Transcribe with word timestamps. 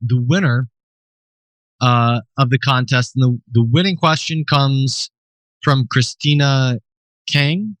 the 0.00 0.20
winner 0.20 0.68
uh, 1.80 2.20
of 2.38 2.50
the 2.50 2.58
contest. 2.58 3.12
And 3.16 3.22
the, 3.22 3.60
the 3.60 3.64
winning 3.64 3.96
question 3.96 4.44
comes 4.48 5.10
from 5.62 5.86
Christina 5.90 6.78
Kang. 7.28 7.76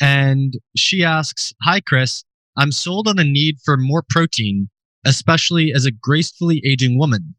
And 0.00 0.54
she 0.76 1.04
asks 1.04 1.52
Hi, 1.62 1.80
Chris. 1.80 2.24
I'm 2.56 2.72
sold 2.72 3.08
on 3.08 3.16
the 3.16 3.24
need 3.24 3.56
for 3.64 3.76
more 3.76 4.02
protein, 4.08 4.68
especially 5.06 5.72
as 5.72 5.84
a 5.84 5.90
gracefully 5.90 6.62
aging 6.64 6.98
woman. 6.98 7.34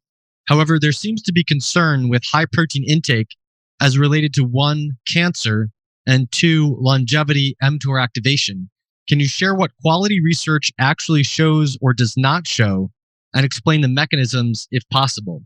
However, 0.48 0.80
there 0.80 0.92
seems 0.92 1.22
to 1.24 1.34
be 1.34 1.44
concern 1.44 2.10
with 2.10 2.24
high 2.32 2.46
protein 2.52 2.84
intake 2.88 3.36
as 3.80 3.98
related 3.98 4.34
to 4.36 4.44
one, 4.44 4.92
cancer, 5.08 5.70
and 6.08 6.32
two, 6.32 6.76
longevity 6.80 7.56
mTOR 7.62 8.02
activation. 8.02 8.70
Can 9.08 9.20
you 9.20 9.28
share 9.28 9.56
what 9.56 9.72
quality 9.82 10.22
research 10.22 10.72
actually 10.80 11.24
shows 11.24 11.78
or 11.82 11.94
does 11.94 12.16
not 12.16 12.48
show 12.48 12.92
and 13.34 13.46
explain 13.46 13.82
the 13.82 13.88
mechanisms 13.88 14.68
if 14.72 14.88
possible? 14.90 15.44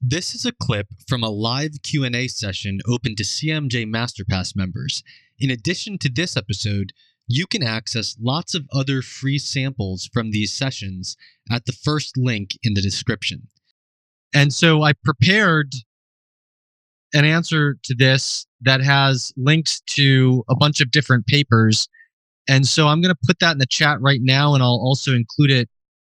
This 0.00 0.34
is 0.34 0.44
a 0.44 0.52
clip 0.52 0.86
from 1.08 1.22
a 1.22 1.28
live 1.28 1.72
Q&A 1.82 2.28
session 2.28 2.78
open 2.86 3.16
to 3.16 3.24
CMJ 3.24 3.86
Masterpass 3.86 4.54
members. 4.54 5.02
In 5.40 5.50
addition 5.50 5.98
to 5.98 6.08
this 6.08 6.36
episode, 6.36 6.92
you 7.26 7.46
can 7.46 7.62
access 7.62 8.16
lots 8.20 8.54
of 8.54 8.66
other 8.72 9.02
free 9.02 9.38
samples 9.38 10.08
from 10.12 10.30
these 10.30 10.52
sessions 10.52 11.16
at 11.50 11.66
the 11.66 11.72
first 11.72 12.16
link 12.16 12.50
in 12.62 12.74
the 12.74 12.80
description. 12.80 13.48
And 14.34 14.52
so 14.52 14.82
I 14.82 14.92
prepared 15.04 15.72
an 17.12 17.24
answer 17.24 17.76
to 17.84 17.94
this 17.94 18.46
that 18.62 18.82
has 18.82 19.32
links 19.36 19.80
to 19.80 20.44
a 20.48 20.56
bunch 20.56 20.80
of 20.80 20.90
different 20.90 21.26
papers. 21.26 21.88
And 22.48 22.66
so 22.66 22.86
I'm 22.86 23.00
going 23.00 23.14
to 23.14 23.26
put 23.26 23.40
that 23.40 23.52
in 23.52 23.58
the 23.58 23.66
chat 23.66 24.00
right 24.00 24.20
now 24.22 24.54
and 24.54 24.62
I'll 24.62 24.80
also 24.82 25.12
include 25.12 25.50
it 25.50 25.68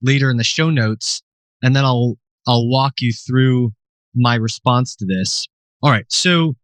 later 0.04 0.30
in 0.30 0.36
the 0.36 0.44
show 0.44 0.70
notes 0.70 1.22
and 1.62 1.74
then 1.74 1.84
I'll 1.84 2.16
I'll 2.46 2.68
walk 2.68 2.94
you 3.00 3.12
through 3.12 3.72
my 4.14 4.34
response 4.36 4.94
to 4.96 5.06
this. 5.06 5.48
All 5.82 5.90
right. 5.90 6.04
So 6.10 6.54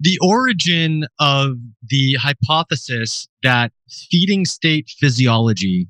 the 0.00 0.18
origin 0.22 1.06
of 1.18 1.56
the 1.86 2.14
hypothesis 2.14 3.26
that 3.42 3.72
feeding 4.10 4.44
state 4.44 4.90
physiology, 4.98 5.88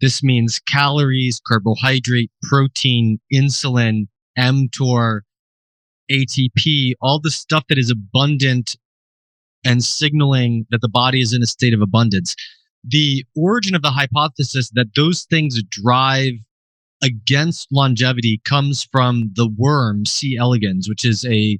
this 0.00 0.22
means 0.22 0.60
calories, 0.60 1.40
carbohydrate, 1.46 2.30
protein, 2.42 3.20
insulin, 3.32 4.08
mTOR, 4.38 5.20
ATP, 6.10 6.92
all 7.00 7.20
the 7.20 7.30
stuff 7.30 7.64
that 7.68 7.78
is 7.78 7.90
abundant 7.90 8.76
and 9.64 9.84
signaling 9.84 10.66
that 10.70 10.80
the 10.80 10.88
body 10.88 11.20
is 11.20 11.32
in 11.32 11.42
a 11.42 11.46
state 11.46 11.74
of 11.74 11.80
abundance. 11.80 12.34
The 12.88 13.24
origin 13.36 13.74
of 13.74 13.82
the 13.82 13.90
hypothesis 13.90 14.70
that 14.74 14.94
those 14.96 15.24
things 15.24 15.62
drive 15.68 16.32
against 17.02 17.68
longevity 17.72 18.40
comes 18.44 18.86
from 18.90 19.30
the 19.34 19.48
worm 19.48 20.06
C. 20.06 20.36
elegans, 20.36 20.88
which 20.88 21.04
is 21.04 21.24
a 21.24 21.58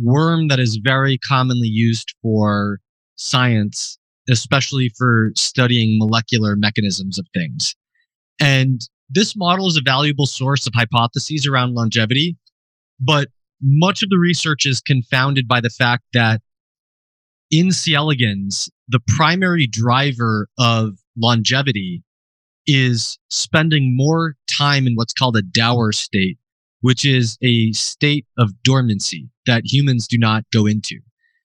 worm 0.00 0.48
that 0.48 0.58
is 0.58 0.80
very 0.82 1.18
commonly 1.18 1.68
used 1.68 2.14
for 2.22 2.80
science, 3.16 3.98
especially 4.28 4.90
for 4.96 5.32
studying 5.36 5.98
molecular 5.98 6.56
mechanisms 6.56 7.18
of 7.18 7.26
things. 7.34 7.74
And 8.40 8.80
this 9.08 9.36
model 9.36 9.68
is 9.68 9.76
a 9.76 9.82
valuable 9.84 10.26
source 10.26 10.66
of 10.66 10.72
hypotheses 10.74 11.46
around 11.46 11.74
longevity, 11.74 12.36
but 13.00 13.28
much 13.62 14.02
of 14.02 14.10
the 14.10 14.18
research 14.18 14.66
is 14.66 14.80
confounded 14.80 15.46
by 15.46 15.60
the 15.60 15.70
fact 15.70 16.04
that 16.12 16.40
in 17.50 17.72
C. 17.72 17.94
elegans, 17.94 18.68
the 18.88 19.00
primary 19.08 19.66
driver 19.66 20.48
of 20.58 20.98
longevity 21.16 22.02
is 22.66 23.18
spending 23.30 23.96
more 23.96 24.36
time 24.58 24.86
in 24.86 24.94
what's 24.94 25.12
called 25.12 25.36
a 25.36 25.42
dauer 25.42 25.92
state, 25.92 26.38
which 26.80 27.04
is 27.04 27.38
a 27.42 27.72
state 27.72 28.26
of 28.38 28.62
dormancy 28.62 29.28
that 29.46 29.62
humans 29.64 30.08
do 30.08 30.18
not 30.18 30.44
go 30.52 30.66
into. 30.66 30.98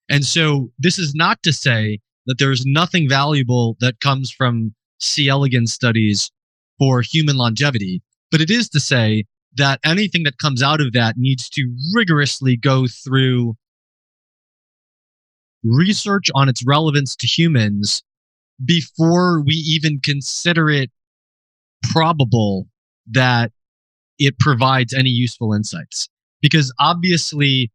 And 0.09 0.25
so 0.25 0.71
this 0.79 0.97
is 0.97 1.13
not 1.13 1.43
to 1.43 1.53
say 1.53 1.99
that 2.25 2.39
there's 2.39 2.65
nothing 2.65 3.07
valuable 3.07 3.77
that 3.79 3.99
comes 3.99 4.31
from 4.31 4.73
C. 4.99 5.27
elegans 5.27 5.73
studies 5.73 6.31
for 6.77 7.01
human 7.01 7.37
longevity, 7.37 8.01
but 8.31 8.41
it 8.41 8.49
is 8.49 8.69
to 8.69 8.79
say 8.79 9.25
that 9.55 9.79
anything 9.83 10.23
that 10.23 10.37
comes 10.37 10.63
out 10.63 10.81
of 10.81 10.93
that 10.93 11.15
needs 11.17 11.49
to 11.49 11.69
rigorously 11.93 12.55
go 12.55 12.87
through 12.87 13.55
research 15.63 16.29
on 16.35 16.49
its 16.49 16.65
relevance 16.65 17.15
to 17.17 17.27
humans 17.27 18.03
before 18.63 19.41
we 19.41 19.53
even 19.53 19.99
consider 20.01 20.69
it 20.69 20.91
probable 21.91 22.67
that 23.11 23.51
it 24.17 24.37
provides 24.39 24.93
any 24.93 25.09
useful 25.09 25.53
insights. 25.53 26.09
Because 26.41 26.73
obviously, 26.79 27.71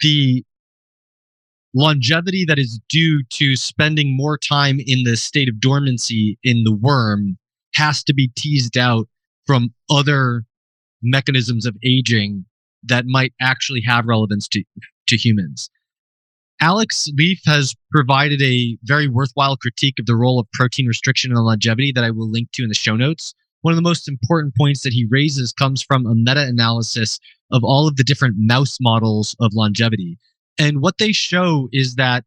the 0.00 0.44
longevity 1.74 2.44
that 2.46 2.58
is 2.58 2.80
due 2.88 3.22
to 3.30 3.56
spending 3.56 4.16
more 4.16 4.38
time 4.38 4.78
in 4.78 5.02
the 5.04 5.16
state 5.16 5.48
of 5.48 5.60
dormancy 5.60 6.38
in 6.44 6.64
the 6.64 6.74
worm 6.74 7.36
has 7.74 8.04
to 8.04 8.14
be 8.14 8.30
teased 8.36 8.78
out 8.78 9.08
from 9.46 9.74
other 9.90 10.44
mechanisms 11.02 11.66
of 11.66 11.76
aging 11.84 12.44
that 12.84 13.04
might 13.06 13.32
actually 13.40 13.82
have 13.82 14.06
relevance 14.06 14.46
to, 14.48 14.62
to 15.08 15.16
humans. 15.16 15.68
Alex 16.60 17.08
Leaf 17.16 17.40
has 17.46 17.74
provided 17.90 18.40
a 18.40 18.78
very 18.84 19.08
worthwhile 19.08 19.56
critique 19.56 19.98
of 19.98 20.06
the 20.06 20.16
role 20.16 20.38
of 20.38 20.50
protein 20.52 20.86
restriction 20.86 21.32
and 21.32 21.40
longevity 21.40 21.92
that 21.92 22.04
I 22.04 22.10
will 22.10 22.30
link 22.30 22.50
to 22.52 22.62
in 22.62 22.68
the 22.68 22.74
show 22.74 22.96
notes. 22.96 23.34
One 23.62 23.72
of 23.72 23.76
the 23.76 23.82
most 23.82 24.08
important 24.08 24.54
points 24.56 24.82
that 24.82 24.92
he 24.92 25.06
raises 25.10 25.52
comes 25.52 25.82
from 25.82 26.06
a 26.06 26.14
meta 26.14 26.46
analysis 26.46 27.18
of 27.50 27.64
all 27.64 27.88
of 27.88 27.96
the 27.96 28.04
different 28.04 28.36
mouse 28.38 28.78
models 28.80 29.34
of 29.40 29.52
longevity. 29.54 30.18
And 30.58 30.80
what 30.80 30.98
they 30.98 31.12
show 31.12 31.68
is 31.72 31.96
that 31.96 32.24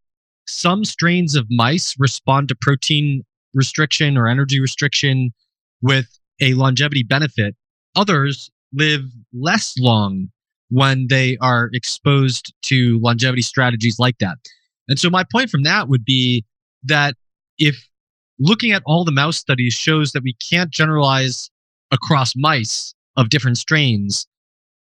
some 0.47 0.83
strains 0.83 1.35
of 1.35 1.45
mice 1.49 1.95
respond 1.99 2.49
to 2.49 2.55
protein 2.55 3.23
restriction 3.53 4.17
or 4.17 4.27
energy 4.27 4.59
restriction 4.59 5.31
with 5.81 6.19
a 6.41 6.53
longevity 6.53 7.03
benefit. 7.03 7.55
Others 7.95 8.49
live 8.73 9.03
less 9.33 9.75
long 9.77 10.29
when 10.69 11.07
they 11.09 11.38
are 11.41 11.69
exposed 11.73 12.53
to 12.63 13.00
longevity 13.01 13.41
strategies 13.41 13.97
like 14.00 14.17
that. 14.19 14.38
And 14.88 15.00
so 15.00 15.09
my 15.09 15.23
point 15.31 15.50
from 15.50 15.63
that 15.63 15.89
would 15.89 16.05
be 16.05 16.45
that 16.83 17.16
if 17.57 17.88
looking 18.39 18.72
at 18.72 18.83
all 18.85 19.03
the 19.03 19.11
mouse 19.11 19.38
studies 19.38 19.73
shows 19.73 20.11
that 20.11 20.23
we 20.23 20.35
can't 20.50 20.72
generalize 20.72 21.50
across 21.91 22.33
mice 22.35 22.94
of 23.16 23.29
different 23.29 23.57
strains, 23.57 24.27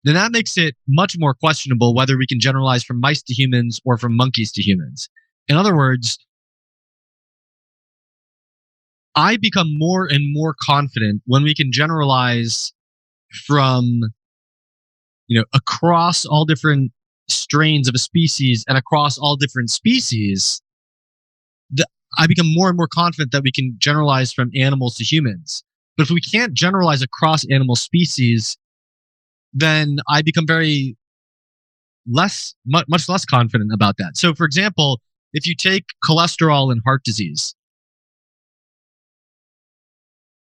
then 0.05 0.15
that 0.15 0.33
makes 0.33 0.57
it 0.57 0.77
much 0.89 1.17
more 1.19 1.35
questionable 1.35 1.95
whether 1.95 2.17
we 2.17 2.27
can 2.27 2.39
generalize 2.39 2.85
from 2.85 3.01
mice 3.01 3.23
to 3.23 3.35
humans 3.35 3.81
or 3.85 3.97
from 3.97 4.17
monkeys 4.17 4.53
to 4.53 4.63
humans. 4.63 5.09
In 5.49 5.57
other 5.57 5.77
words, 5.77 6.19
I 9.15 9.37
become 9.37 9.79
more 9.79 10.07
and 10.07 10.33
more 10.33 10.55
confident 10.61 11.23
when 11.25 11.43
we 11.43 11.55
can 11.55 11.73
generalize 11.73 12.73
from 13.47 14.01
you 15.27 15.39
know, 15.39 15.45
across 15.55 16.25
all 16.25 16.45
different 16.45 16.93
strains 17.29 17.89
of 17.89 17.95
a 17.95 17.99
species 17.99 18.65
and 18.69 18.79
across 18.79 19.19
all 19.19 19.37
different 19.37 19.71
species, 19.71 20.63
the, 21.71 21.87
I 22.19 22.27
become 22.27 22.53
more 22.53 22.69
and 22.69 22.77
more 22.77 22.89
confident 22.93 23.33
that 23.33 23.43
we 23.43 23.53
can 23.53 23.75
generalize 23.79 24.33
from 24.33 24.51
animals 24.55 24.97
to 24.97 25.05
humans. 25.05 25.65
But 25.97 26.05
if 26.05 26.11
we 26.11 26.21
can't 26.21 26.55
generalize 26.55 27.03
across 27.03 27.45
animal 27.51 27.75
species, 27.75 28.57
then 29.53 29.99
I 30.09 30.23
become 30.23 30.47
very 30.47 30.97
less, 32.07 32.55
much, 32.65 32.87
much 32.89 33.09
less 33.09 33.25
confident 33.25 33.73
about 33.73 33.97
that. 33.99 34.17
So, 34.17 34.35
for 34.35 34.45
example, 34.45 35.01
if 35.33 35.47
you 35.47 35.57
take 35.57 35.85
cholesterol 36.05 36.71
and 36.71 36.81
heart 36.85 37.03
disease, 37.05 37.56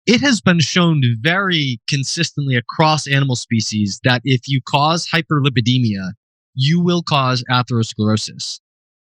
it 0.07 0.21
has 0.21 0.39
been 0.39 0.61
shown 0.61 1.03
very 1.19 1.81
consistently 1.89 2.55
across 2.55 3.07
animal 3.07 3.35
species 3.35 3.99
that 4.05 4.21
if 4.23 4.47
you 4.47 4.61
cause 4.67 5.07
hyperlipidemia, 5.13 6.13
you 6.55 6.81
will 6.81 7.03
cause 7.03 7.43
atherosclerosis. 7.51 8.61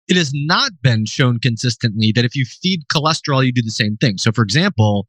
It 0.09 0.17
has 0.17 0.33
not 0.35 0.73
been 0.83 1.07
shown 1.07 1.39
consistently 1.39 2.11
that 2.17 2.25
if 2.25 2.35
you 2.35 2.45
feed 2.45 2.81
cholesterol, 2.93 3.47
you 3.47 3.53
do 3.53 3.63
the 3.63 3.71
same 3.71 3.97
thing. 3.99 4.19
So, 4.19 4.33
for 4.33 4.43
example, 4.43 5.07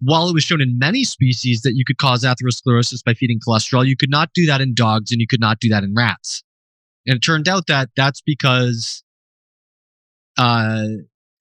while 0.00 0.28
it 0.28 0.34
was 0.34 0.44
shown 0.44 0.60
in 0.60 0.78
many 0.78 1.04
species 1.04 1.62
that 1.62 1.72
you 1.74 1.84
could 1.86 1.96
cause 1.96 2.22
atherosclerosis 2.22 3.02
by 3.02 3.14
feeding 3.14 3.40
cholesterol, 3.40 3.86
you 3.86 3.96
could 3.96 4.10
not 4.10 4.28
do 4.34 4.44
that 4.44 4.60
in 4.60 4.74
dogs 4.74 5.10
and 5.10 5.22
you 5.22 5.26
could 5.26 5.40
not 5.40 5.58
do 5.58 5.70
that 5.70 5.84
in 5.84 5.94
rats. 5.96 6.42
And 7.06 7.16
it 7.16 7.20
turned 7.20 7.48
out 7.48 7.66
that 7.68 7.88
that's 7.96 8.20
because, 8.20 9.02
uh, 10.36 10.84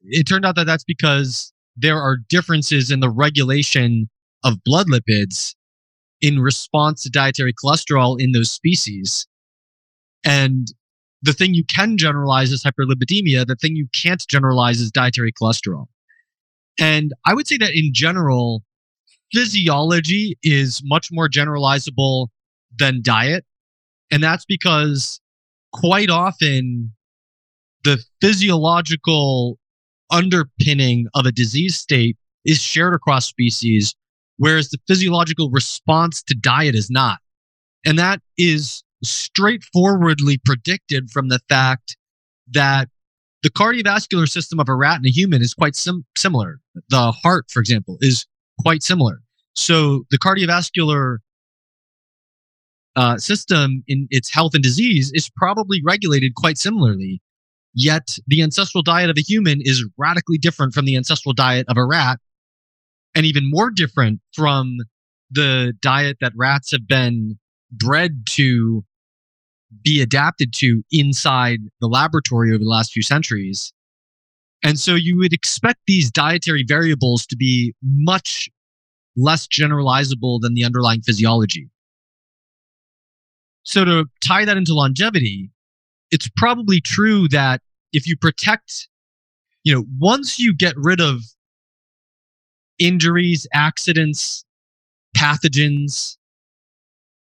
it 0.03 0.23
turned 0.23 0.45
out 0.45 0.55
that 0.55 0.65
that's 0.65 0.85
because 0.85 1.50
there 1.75 1.99
are 1.99 2.17
differences 2.29 2.91
in 2.91 2.99
the 2.99 3.09
regulation 3.09 4.09
of 4.43 4.63
blood 4.65 4.87
lipids 4.87 5.55
in 6.21 6.39
response 6.39 7.03
to 7.03 7.09
dietary 7.09 7.53
cholesterol 7.53 8.19
in 8.19 8.31
those 8.31 8.51
species. 8.51 9.27
And 10.23 10.67
the 11.21 11.33
thing 11.33 11.53
you 11.53 11.63
can 11.65 11.97
generalize 11.97 12.51
is 12.51 12.63
hyperlipidemia. 12.63 13.45
The 13.45 13.55
thing 13.55 13.75
you 13.75 13.87
can't 14.01 14.23
generalize 14.27 14.79
is 14.79 14.91
dietary 14.91 15.31
cholesterol. 15.31 15.87
And 16.79 17.11
I 17.25 17.33
would 17.33 17.47
say 17.47 17.57
that 17.57 17.75
in 17.75 17.91
general, 17.93 18.63
physiology 19.33 20.37
is 20.43 20.81
much 20.83 21.09
more 21.11 21.29
generalizable 21.29 22.27
than 22.77 23.01
diet. 23.03 23.45
And 24.11 24.23
that's 24.23 24.45
because 24.45 25.19
quite 25.73 26.09
often 26.09 26.93
the 27.83 28.03
physiological 28.21 29.57
underpinning 30.11 31.07
of 31.15 31.25
a 31.25 31.31
disease 31.31 31.77
state 31.77 32.17
is 32.45 32.61
shared 32.61 32.93
across 32.93 33.25
species, 33.25 33.95
whereas 34.37 34.69
the 34.69 34.79
physiological 34.87 35.49
response 35.49 36.21
to 36.23 36.35
diet 36.35 36.75
is 36.75 36.89
not. 36.89 37.19
And 37.85 37.97
that 37.97 38.21
is 38.37 38.83
straightforwardly 39.03 40.39
predicted 40.45 41.09
from 41.09 41.29
the 41.29 41.39
fact 41.49 41.97
that 42.51 42.89
the 43.43 43.49
cardiovascular 43.49 44.29
system 44.29 44.59
of 44.59 44.69
a 44.69 44.75
rat 44.75 44.97
and 44.97 45.05
a 45.05 45.09
human 45.09 45.41
is 45.41 45.53
quite 45.53 45.75
sim- 45.75 46.05
similar. 46.15 46.59
The 46.89 47.11
heart, 47.11 47.45
for 47.49 47.59
example, 47.59 47.97
is 48.01 48.27
quite 48.59 48.83
similar. 48.83 49.21
So 49.55 50.03
the 50.11 50.19
cardiovascular 50.19 51.17
uh, 52.95 53.17
system 53.17 53.83
in 53.87 54.07
its 54.11 54.31
health 54.31 54.53
and 54.53 54.63
disease 54.63 55.11
is 55.13 55.29
probably 55.35 55.81
regulated 55.83 56.35
quite 56.35 56.57
similarly. 56.57 57.21
Yet 57.73 58.17
the 58.27 58.41
ancestral 58.41 58.83
diet 58.83 59.09
of 59.09 59.17
a 59.17 59.21
human 59.21 59.59
is 59.61 59.85
radically 59.97 60.37
different 60.37 60.73
from 60.73 60.85
the 60.85 60.97
ancestral 60.97 61.33
diet 61.33 61.65
of 61.69 61.77
a 61.77 61.85
rat, 61.85 62.19
and 63.15 63.25
even 63.25 63.49
more 63.49 63.71
different 63.71 64.19
from 64.33 64.77
the 65.29 65.73
diet 65.81 66.17
that 66.21 66.33
rats 66.35 66.71
have 66.71 66.87
been 66.87 67.39
bred 67.71 68.23
to 68.31 68.83
be 69.83 70.01
adapted 70.01 70.53
to 70.53 70.83
inside 70.91 71.59
the 71.79 71.87
laboratory 71.87 72.49
over 72.49 72.57
the 72.57 72.69
last 72.69 72.91
few 72.91 73.01
centuries. 73.01 73.71
And 74.63 74.79
so 74.79 74.95
you 74.95 75.17
would 75.17 75.33
expect 75.33 75.79
these 75.87 76.11
dietary 76.11 76.65
variables 76.67 77.25
to 77.27 77.37
be 77.37 77.73
much 77.81 78.49
less 79.15 79.47
generalizable 79.47 80.39
than 80.41 80.53
the 80.53 80.63
underlying 80.63 81.01
physiology. 81.01 81.69
So 83.63 83.85
to 83.85 84.05
tie 84.25 84.45
that 84.45 84.57
into 84.57 84.73
longevity, 84.73 85.50
it's 86.11 86.29
probably 86.35 86.81
true 86.81 87.27
that 87.29 87.61
if 87.93 88.07
you 88.07 88.15
protect, 88.17 88.87
you 89.63 89.73
know, 89.73 89.85
once 89.99 90.39
you 90.39 90.55
get 90.55 90.73
rid 90.77 91.01
of 91.01 91.21
injuries, 92.79 93.47
accidents, 93.53 94.43
pathogens 95.15 96.17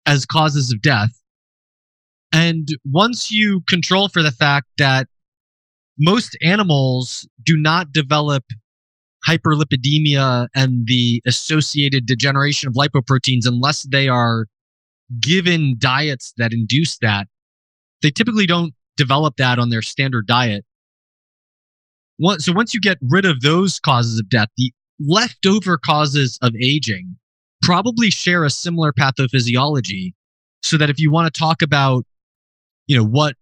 as 0.06 0.26
causes 0.26 0.72
of 0.72 0.82
death, 0.82 1.12
and 2.32 2.70
once 2.86 3.32
you 3.32 3.62
control 3.68 4.08
for 4.08 4.22
the 4.22 4.32
fact 4.32 4.68
that 4.78 5.08
most 5.98 6.38
animals 6.42 7.28
do 7.44 7.58
not 7.58 7.92
develop 7.92 8.44
hyperlipidemia 9.28 10.48
and 10.56 10.86
the 10.88 11.22
associated 11.26 12.06
degeneration 12.06 12.70
of 12.70 12.76
lipoproteins 12.76 13.46
unless 13.46 13.84
they 13.84 14.08
are 14.08 14.46
given 15.20 15.76
diets 15.78 16.34
that 16.38 16.54
induce 16.54 16.98
that. 17.00 17.28
They 18.02 18.12
typically 18.12 18.46
don't 18.46 18.74
develop 18.98 19.36
that 19.38 19.60
on 19.60 19.70
their 19.70 19.82
standard 19.82 20.28
diet. 20.28 20.66
So 22.38 22.52
once 22.52 22.74
you 22.74 22.82
get 22.82 22.98
rid 23.02 23.26
of 23.26 23.42
those 23.42 23.80
causes 23.80 24.20
of 24.20 24.30
death, 24.30 24.50
the 24.58 24.74
leftover 25.00 25.78
causes 25.78 26.38
of 26.42 26.54
aging 26.56 27.16
probably 27.62 28.10
share 28.10 28.44
a 28.44 28.50
similar 28.50 28.92
pathophysiology. 28.92 30.14
So 30.62 30.78
that 30.78 30.90
if 30.90 31.00
you 31.00 31.10
want 31.10 31.34
to 31.34 31.40
talk 31.40 31.62
about, 31.62 32.04
you 32.88 32.98
know, 32.98 33.06
what 33.06 33.36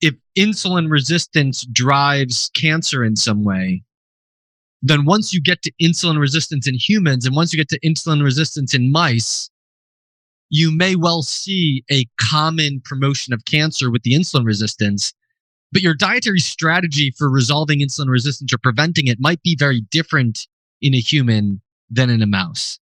if 0.00 0.14
insulin 0.38 0.88
resistance 0.88 1.66
drives 1.72 2.50
cancer 2.54 3.02
in 3.02 3.16
some 3.16 3.42
way, 3.42 3.82
then 4.82 5.04
once 5.04 5.32
you 5.32 5.42
get 5.42 5.62
to 5.62 5.72
insulin 5.82 6.20
resistance 6.20 6.68
in 6.68 6.74
humans 6.78 7.26
and 7.26 7.34
once 7.34 7.52
you 7.52 7.56
get 7.56 7.68
to 7.70 7.80
insulin 7.80 8.22
resistance 8.22 8.72
in 8.72 8.92
mice, 8.92 9.50
you 10.48 10.70
may 10.70 10.96
well 10.96 11.22
see 11.22 11.84
a 11.90 12.06
common 12.20 12.80
promotion 12.84 13.32
of 13.32 13.44
cancer 13.44 13.90
with 13.90 14.02
the 14.02 14.12
insulin 14.12 14.44
resistance, 14.44 15.12
but 15.72 15.82
your 15.82 15.94
dietary 15.94 16.38
strategy 16.38 17.12
for 17.16 17.30
resolving 17.30 17.80
insulin 17.80 18.08
resistance 18.08 18.52
or 18.52 18.58
preventing 18.58 19.08
it 19.08 19.18
might 19.20 19.42
be 19.42 19.56
very 19.58 19.80
different 19.90 20.46
in 20.80 20.94
a 20.94 21.00
human 21.00 21.60
than 21.90 22.10
in 22.10 22.22
a 22.22 22.26
mouse. 22.26 22.78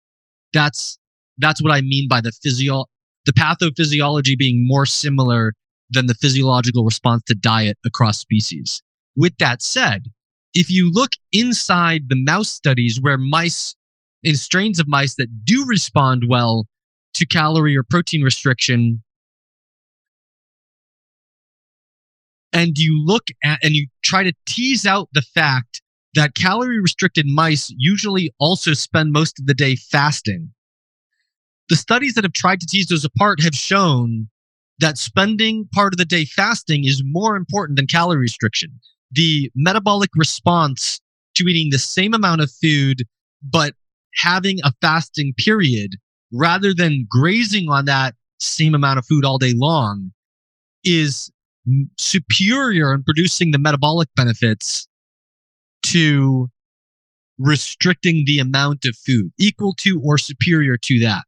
That's 0.52 0.98
that's 1.38 1.62
what 1.62 1.72
I 1.72 1.80
mean 1.80 2.08
by 2.08 2.20
the 2.20 2.32
physio 2.32 2.86
the 3.24 3.32
pathophysiology 3.32 4.36
being 4.36 4.66
more 4.66 4.86
similar 4.86 5.54
than 5.90 6.06
the 6.06 6.14
physiological 6.14 6.84
response 6.84 7.22
to 7.26 7.34
diet 7.34 7.78
across 7.84 8.18
species. 8.18 8.82
With 9.14 9.36
that 9.38 9.62
said, 9.62 10.06
if 10.54 10.70
you 10.70 10.90
look 10.90 11.12
inside 11.32 12.08
the 12.08 12.16
mouse 12.16 12.50
studies 12.50 12.98
where 13.00 13.18
mice 13.18 13.74
in 14.22 14.36
strains 14.36 14.80
of 14.80 14.88
mice 14.88 15.14
that 15.16 15.44
do 15.44 15.64
respond 15.66 16.24
well 16.28 16.66
to 17.14 17.26
calorie 17.26 17.76
or 17.76 17.82
protein 17.82 18.22
restriction 18.22 19.02
and 22.52 22.78
you 22.78 23.02
look 23.04 23.28
at 23.42 23.58
and 23.62 23.74
you 23.74 23.86
try 24.04 24.22
to 24.22 24.32
tease 24.46 24.86
out 24.86 25.08
the 25.12 25.22
fact 25.22 25.80
that 26.14 26.34
calorie 26.34 26.80
restricted 26.80 27.26
mice 27.26 27.72
usually 27.78 28.32
also 28.38 28.74
spend 28.74 29.12
most 29.12 29.40
of 29.40 29.46
the 29.46 29.54
day 29.54 29.76
fasting. 29.76 30.50
The 31.68 31.76
studies 31.76 32.14
that 32.14 32.24
have 32.24 32.34
tried 32.34 32.60
to 32.60 32.66
tease 32.66 32.88
those 32.88 33.04
apart 33.04 33.42
have 33.42 33.54
shown 33.54 34.28
that 34.78 34.98
spending 34.98 35.68
part 35.72 35.94
of 35.94 35.98
the 35.98 36.04
day 36.04 36.24
fasting 36.24 36.84
is 36.84 37.02
more 37.04 37.36
important 37.36 37.76
than 37.76 37.86
calorie 37.86 38.18
restriction. 38.18 38.78
The 39.12 39.50
metabolic 39.54 40.10
response 40.14 41.00
to 41.36 41.44
eating 41.44 41.70
the 41.70 41.78
same 41.78 42.12
amount 42.12 42.42
of 42.42 42.50
food, 42.62 43.04
but 43.42 43.74
having 44.14 44.58
a 44.64 44.72
fasting 44.82 45.32
period 45.38 45.96
rather 46.32 46.72
than 46.74 47.06
grazing 47.08 47.68
on 47.68 47.84
that 47.84 48.14
same 48.40 48.74
amount 48.74 48.98
of 48.98 49.06
food 49.06 49.24
all 49.24 49.38
day 49.38 49.52
long 49.54 50.12
is 50.84 51.30
superior 51.98 52.92
in 52.92 53.04
producing 53.04 53.52
the 53.52 53.58
metabolic 53.58 54.08
benefits 54.16 54.88
to 55.82 56.48
restricting 57.38 58.24
the 58.26 58.38
amount 58.38 58.84
of 58.84 58.96
food 58.96 59.30
equal 59.38 59.74
to 59.74 60.00
or 60.04 60.18
superior 60.18 60.76
to 60.76 60.98
that. 61.00 61.24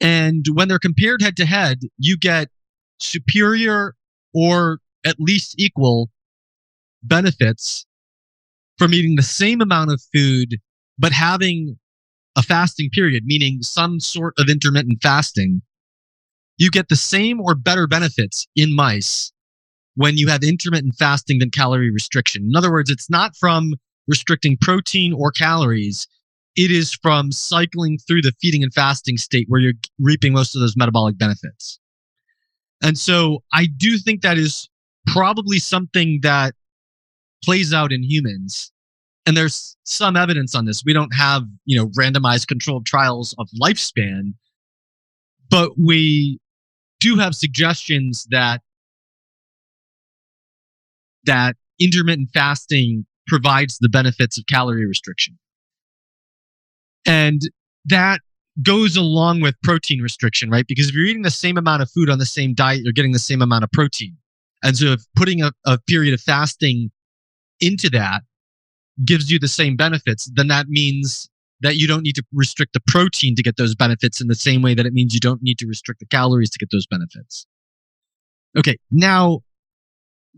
And 0.00 0.46
when 0.52 0.68
they're 0.68 0.78
compared 0.78 1.22
head 1.22 1.36
to 1.36 1.46
head, 1.46 1.80
you 1.98 2.18
get 2.18 2.48
superior 2.98 3.94
or 4.34 4.80
at 5.04 5.16
least 5.18 5.54
equal 5.58 6.10
benefits 7.02 7.86
from 8.78 8.94
eating 8.94 9.16
the 9.16 9.22
same 9.22 9.60
amount 9.60 9.90
of 9.90 10.02
food, 10.12 10.58
but 10.98 11.12
having 11.12 11.78
a 12.36 12.42
fasting 12.42 12.90
period, 12.92 13.24
meaning 13.26 13.62
some 13.62 14.00
sort 14.00 14.34
of 14.38 14.48
intermittent 14.48 14.98
fasting, 15.02 15.62
you 16.58 16.70
get 16.70 16.88
the 16.88 16.96
same 16.96 17.40
or 17.40 17.54
better 17.54 17.86
benefits 17.86 18.46
in 18.54 18.74
mice 18.74 19.32
when 19.94 20.16
you 20.16 20.28
have 20.28 20.42
intermittent 20.42 20.94
fasting 20.98 21.38
than 21.38 21.50
calorie 21.50 21.90
restriction. 21.90 22.44
In 22.44 22.56
other 22.56 22.70
words, 22.70 22.90
it's 22.90 23.10
not 23.10 23.36
from 23.36 23.74
restricting 24.06 24.56
protein 24.60 25.12
or 25.12 25.30
calories. 25.30 26.06
It 26.56 26.70
is 26.70 26.94
from 26.94 27.32
cycling 27.32 27.98
through 27.98 28.22
the 28.22 28.32
feeding 28.40 28.62
and 28.62 28.72
fasting 28.72 29.16
state 29.16 29.46
where 29.48 29.60
you're 29.60 29.74
reaping 29.98 30.32
most 30.32 30.54
of 30.54 30.60
those 30.60 30.76
metabolic 30.76 31.18
benefits. 31.18 31.78
And 32.82 32.98
so 32.98 33.42
I 33.52 33.66
do 33.66 33.98
think 33.98 34.22
that 34.22 34.38
is 34.38 34.68
probably 35.06 35.58
something 35.58 36.20
that 36.22 36.54
plays 37.44 37.72
out 37.72 37.92
in 37.92 38.02
humans 38.02 38.72
and 39.26 39.36
there's 39.36 39.76
some 39.84 40.16
evidence 40.16 40.54
on 40.54 40.64
this. 40.64 40.82
We 40.84 40.92
don't 40.92 41.14
have, 41.14 41.44
you 41.64 41.76
know, 41.76 41.88
randomized 41.88 42.46
controlled 42.46 42.86
trials 42.86 43.34
of 43.38 43.48
lifespan, 43.60 44.34
but 45.50 45.72
we 45.78 46.38
do 47.00 47.16
have 47.16 47.34
suggestions 47.34 48.26
that 48.30 48.62
that 51.24 51.56
intermittent 51.78 52.30
fasting 52.32 53.06
provides 53.26 53.78
the 53.78 53.88
benefits 53.88 54.38
of 54.38 54.44
calorie 54.46 54.86
restriction. 54.86 55.38
And 57.06 57.40
that 57.86 58.20
goes 58.62 58.96
along 58.96 59.40
with 59.40 59.54
protein 59.62 60.00
restriction, 60.00 60.50
right? 60.50 60.66
Because 60.66 60.88
if 60.88 60.94
you're 60.94 61.06
eating 61.06 61.22
the 61.22 61.30
same 61.30 61.56
amount 61.56 61.82
of 61.82 61.90
food 61.90 62.10
on 62.10 62.18
the 62.18 62.26
same 62.26 62.54
diet, 62.54 62.80
you're 62.82 62.92
getting 62.92 63.12
the 63.12 63.18
same 63.18 63.42
amount 63.42 63.64
of 63.64 63.72
protein. 63.72 64.16
And 64.62 64.76
so 64.76 64.86
if 64.86 65.00
putting 65.16 65.42
a, 65.42 65.52
a 65.64 65.78
period 65.88 66.12
of 66.12 66.20
fasting 66.20 66.90
into 67.60 67.88
that 67.90 68.22
gives 69.04 69.30
you 69.30 69.38
the 69.38 69.48
same 69.48 69.76
benefits, 69.76 70.30
then 70.34 70.48
that 70.48 70.68
means 70.68 71.28
that 71.60 71.76
you 71.76 71.86
don't 71.86 72.02
need 72.02 72.14
to 72.14 72.24
restrict 72.32 72.72
the 72.72 72.80
protein 72.86 73.34
to 73.36 73.42
get 73.42 73.56
those 73.56 73.74
benefits 73.74 74.20
in 74.20 74.28
the 74.28 74.34
same 74.34 74.62
way 74.62 74.74
that 74.74 74.86
it 74.86 74.92
means 74.92 75.12
you 75.12 75.20
don't 75.20 75.42
need 75.42 75.58
to 75.58 75.66
restrict 75.66 76.00
the 76.00 76.06
calories 76.06 76.50
to 76.50 76.58
get 76.58 76.70
those 76.70 76.86
benefits. 76.86 77.46
Okay, 78.56 78.76
now, 78.90 79.40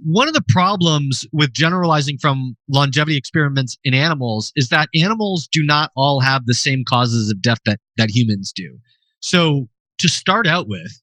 one 0.04 0.26
of 0.26 0.35
the 0.35 0.45
problems 0.49 1.26
with 1.33 1.52
generalizing 1.52 2.19
from 2.19 2.57
longevity 2.69 3.16
experiments 3.16 3.76
in 3.85 3.95
animals 3.95 4.52
is 4.57 4.69
that 4.69 4.88
animals 4.95 5.49
do 5.50 5.62
not 5.62 5.90
all 5.97 6.21
have 6.21 6.47
the 6.47 6.54
same 6.54 6.85
causes 6.85 7.31
of 7.31 7.40
death 7.40 7.59
that, 7.66 7.78
that 7.97 8.11
humans 8.11 8.52
do. 8.52 8.78
So, 9.21 9.69
to 9.99 10.09
start 10.09 10.47
out 10.47 10.66
with, 10.69 11.00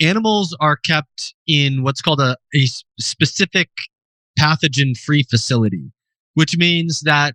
animals 0.00 0.56
are 0.60 0.76
kept 0.76 1.34
in 1.46 1.82
what's 1.82 2.00
called 2.00 2.20
a, 2.20 2.36
a 2.54 2.66
specific 2.98 3.68
pathogen 4.38 4.96
free 4.96 5.24
facility 5.24 5.92
which 6.40 6.56
means 6.56 7.00
that 7.00 7.34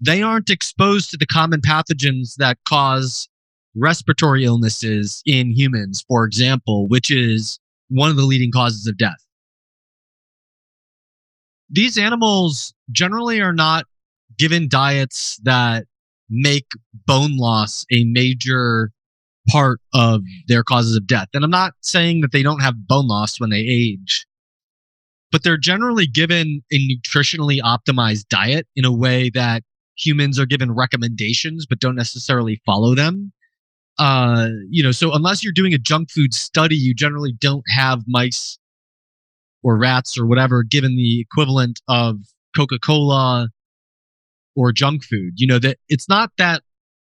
they 0.00 0.20
aren't 0.20 0.50
exposed 0.50 1.08
to 1.08 1.16
the 1.16 1.24
common 1.24 1.60
pathogens 1.60 2.34
that 2.36 2.58
cause 2.68 3.28
respiratory 3.76 4.44
illnesses 4.44 5.22
in 5.24 5.52
humans, 5.52 6.04
for 6.08 6.24
example, 6.24 6.88
which 6.88 7.12
is 7.12 7.60
one 7.90 8.10
of 8.10 8.16
the 8.16 8.24
leading 8.24 8.50
causes 8.50 8.88
of 8.88 8.98
death. 8.98 9.24
These 11.70 11.96
animals 11.96 12.74
generally 12.90 13.40
are 13.40 13.52
not 13.52 13.84
given 14.36 14.68
diets 14.68 15.38
that 15.44 15.84
make 16.28 16.66
bone 17.06 17.36
loss 17.36 17.86
a 17.92 18.02
major 18.02 18.90
part 19.48 19.80
of 19.94 20.22
their 20.48 20.64
causes 20.64 20.96
of 20.96 21.06
death. 21.06 21.28
And 21.34 21.44
I'm 21.44 21.52
not 21.52 21.74
saying 21.82 22.22
that 22.22 22.32
they 22.32 22.42
don't 22.42 22.62
have 22.62 22.88
bone 22.88 23.06
loss 23.06 23.38
when 23.38 23.50
they 23.50 23.60
age, 23.60 24.26
but 25.34 25.42
they're 25.42 25.56
generally 25.56 26.06
given 26.06 26.62
a 26.70 26.78
nutritionally 26.88 27.60
optimized 27.60 28.28
diet 28.28 28.68
in 28.76 28.84
a 28.84 28.92
way 28.92 29.30
that 29.30 29.64
humans 29.96 30.38
are 30.38 30.46
given 30.46 30.70
recommendations 30.70 31.66
but 31.66 31.80
don't 31.80 31.96
necessarily 31.96 32.62
follow 32.64 32.94
them. 32.94 33.32
Uh, 33.98 34.46
you 34.70 34.80
know, 34.80 34.92
so 34.92 35.12
unless 35.12 35.42
you're 35.42 35.52
doing 35.52 35.74
a 35.74 35.78
junk 35.78 36.08
food 36.08 36.32
study, 36.34 36.76
you 36.76 36.94
generally 36.94 37.32
don't 37.32 37.64
have 37.68 38.04
mice 38.06 38.60
or 39.64 39.76
rats 39.76 40.16
or 40.16 40.24
whatever 40.24 40.62
given 40.62 40.94
the 40.94 41.22
equivalent 41.22 41.80
of 41.88 42.18
Coca-Cola 42.54 43.48
or 44.54 44.70
junk 44.70 45.02
food. 45.02 45.32
You 45.34 45.48
know, 45.48 45.58
that 45.58 45.78
it's 45.88 46.08
not 46.08 46.30
that 46.38 46.62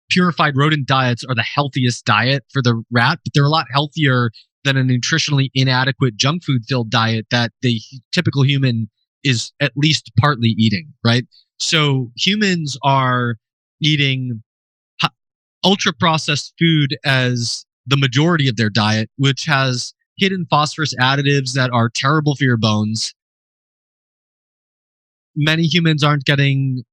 purified 0.10 0.58
rodent 0.58 0.88
diets 0.88 1.24
are 1.24 1.36
the 1.36 1.42
healthiest 1.56 2.04
diet 2.04 2.44
for 2.52 2.62
the 2.62 2.84
rat, 2.92 3.20
but 3.24 3.34
they're 3.34 3.46
a 3.46 3.50
lot 3.50 3.68
healthier 3.72 4.32
than 4.70 4.78
a 4.78 4.84
nutritionally 4.84 5.50
inadequate 5.56 6.16
junk 6.16 6.44
food 6.44 6.64
filled 6.68 6.92
diet 6.92 7.26
that 7.32 7.52
the 7.62 7.82
typical 8.12 8.44
human 8.44 8.90
is 9.24 9.52
at 9.60 9.72
least 9.76 10.12
partly 10.20 10.50
eating, 10.58 10.94
right? 11.04 11.26
So 11.58 12.12
humans 12.16 12.78
are 12.84 13.36
eating 13.82 14.44
ultra 15.64 15.92
processed 15.92 16.54
food 16.60 16.98
as 17.04 17.66
the 17.86 17.98
majority 17.98 18.48
of 18.48 18.56
their 18.56 18.70
diet, 18.70 19.10
which 19.18 19.46
has 19.46 19.94
hidden 20.18 20.46
phosphorus 20.50 20.94
additives 21.02 21.54
that 21.54 21.72
are 21.72 21.90
terrible 21.94 22.36
for 22.36 22.44
your 22.44 22.58
bones. 22.58 23.14
Many 25.36 25.64
humans 25.64 26.04
aren't 26.04 26.26
getting 26.26 26.84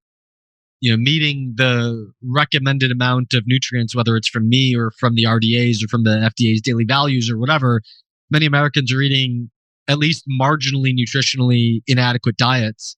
you 0.87 0.93
know 0.93 0.97
meeting 0.97 1.53
the 1.57 2.13
recommended 2.23 2.93
amount 2.93 3.35
of 3.35 3.43
nutrients 3.45 3.93
whether 3.93 4.15
it's 4.15 4.29
from 4.29 4.49
me 4.49 4.73
or 4.77 4.93
from 4.93 5.17
the 5.17 5.25
RDAs 5.25 5.83
or 5.83 5.89
from 5.89 6.05
the 6.05 6.31
FDA's 6.33 6.61
daily 6.61 6.85
values 6.85 7.29
or 7.29 7.37
whatever 7.37 7.83
many 8.31 8.47
Americans 8.47 8.93
are 8.93 9.01
eating 9.01 9.51
at 9.89 9.99
least 9.99 10.25
marginally 10.41 10.95
nutritionally 10.97 11.81
inadequate 11.89 12.37
diets. 12.37 12.97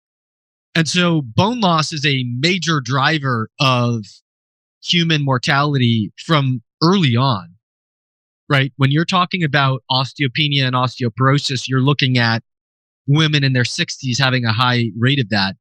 And 0.75 0.87
so 0.87 1.23
bone 1.23 1.61
loss 1.61 1.91
is 1.91 2.05
a 2.05 2.25
major 2.39 2.83
driver 2.83 3.49
of 3.59 4.05
human 4.85 5.25
mortality 5.25 6.13
from 6.27 6.61
early 6.83 7.17
on 7.17 7.55
right? 8.51 8.73
When 8.77 8.91
you're 8.91 9.05
talking 9.05 9.43
about 9.45 9.83
osteopenia 9.91 10.67
and 10.67 10.75
osteoporosis 10.75 11.69
you're 11.69 11.81
looking 11.81 12.19
at 12.19 12.43
women 13.07 13.45
in 13.45 13.55
their 13.55 13.63
60s 13.63 14.19
having 14.19 14.45
a 14.45 14.53
high 14.53 14.91
rate 14.99 15.21
of 15.21 15.31
that. 15.31 15.57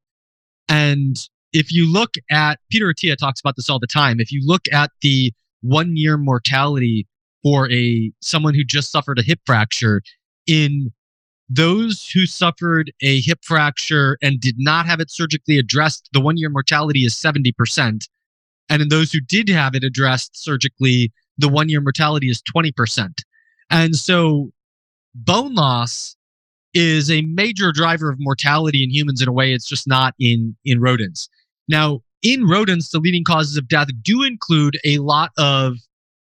And 0.67 1.15
if 1.53 1.71
you 1.71 1.91
look 1.91 2.15
at 2.29 2.59
Peter 2.71 2.93
Attia 2.93 3.15
talks 3.17 3.39
about 3.39 3.55
this 3.55 3.69
all 3.69 3.79
the 3.79 3.87
time. 3.87 4.19
If 4.19 4.31
you 4.31 4.41
look 4.45 4.63
at 4.71 4.91
the 5.01 5.33
one 5.61 5.95
year 5.95 6.17
mortality 6.17 7.07
for 7.43 7.71
a 7.71 8.11
someone 8.21 8.53
who 8.53 8.63
just 8.63 8.91
suffered 8.91 9.19
a 9.19 9.23
hip 9.23 9.39
fracture 9.45 10.01
in 10.45 10.91
those 11.49 12.09
who 12.13 12.25
suffered 12.25 12.91
a 13.01 13.21
hip 13.21 13.39
fracture 13.43 14.17
and 14.21 14.39
did 14.41 14.55
not 14.57 14.85
have 14.85 14.99
it 14.99 15.09
surgically 15.09 15.57
addressed, 15.57 16.09
the 16.11 16.19
one 16.19 16.37
year 16.37 16.49
mortality 16.49 17.05
is 17.05 17.15
70%. 17.15 18.01
And 18.69 18.81
in 18.81 18.89
those 18.89 19.13
who 19.13 19.21
did 19.21 19.47
have 19.47 19.73
it 19.73 19.83
addressed 19.83 20.31
surgically, 20.43 21.13
the 21.37 21.47
one 21.47 21.69
year 21.69 21.79
mortality 21.79 22.27
is 22.27 22.41
20%. 22.53 23.09
And 23.69 23.95
so 23.95 24.51
bone 25.15 25.55
loss 25.55 26.15
is 26.73 27.09
a 27.09 27.21
major 27.21 27.71
driver 27.71 28.11
of 28.11 28.17
mortality 28.19 28.83
in 28.83 28.89
humans 28.89 29.21
in 29.21 29.27
a 29.27 29.31
way 29.31 29.53
it's 29.53 29.67
just 29.67 29.87
not 29.87 30.13
in 30.19 30.55
in 30.65 30.79
rodents. 30.81 31.29
Now, 31.67 32.01
in 32.24 32.47
rodents, 32.47 32.89
the 32.89 33.00
leading 33.00 33.24
causes 33.24 33.57
of 33.57 33.67
death 33.67 33.89
do 34.01 34.24
include 34.24 34.77
a 34.86 34.97
lot 35.00 35.31
of 35.38 35.75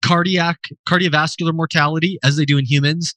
cardiac 0.03 0.57
cardiovascular 0.88 1.53
mortality 1.53 2.17
as 2.23 2.38
they 2.38 2.45
do 2.45 2.57
in 2.57 2.65
humans. 2.65 3.13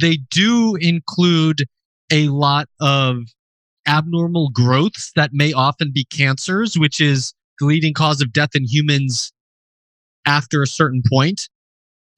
They 0.00 0.18
do 0.30 0.76
include 0.76 1.64
a 2.10 2.28
lot 2.28 2.68
of 2.80 3.18
abnormal 3.86 4.50
growths 4.50 5.12
that 5.16 5.30
may 5.32 5.52
often 5.52 5.90
be 5.92 6.04
cancers, 6.04 6.78
which 6.78 7.00
is 7.00 7.32
the 7.58 7.66
leading 7.66 7.94
cause 7.94 8.20
of 8.20 8.32
death 8.32 8.50
in 8.54 8.64
humans 8.64 9.32
after 10.26 10.62
a 10.62 10.66
certain 10.66 11.02
point. 11.08 11.48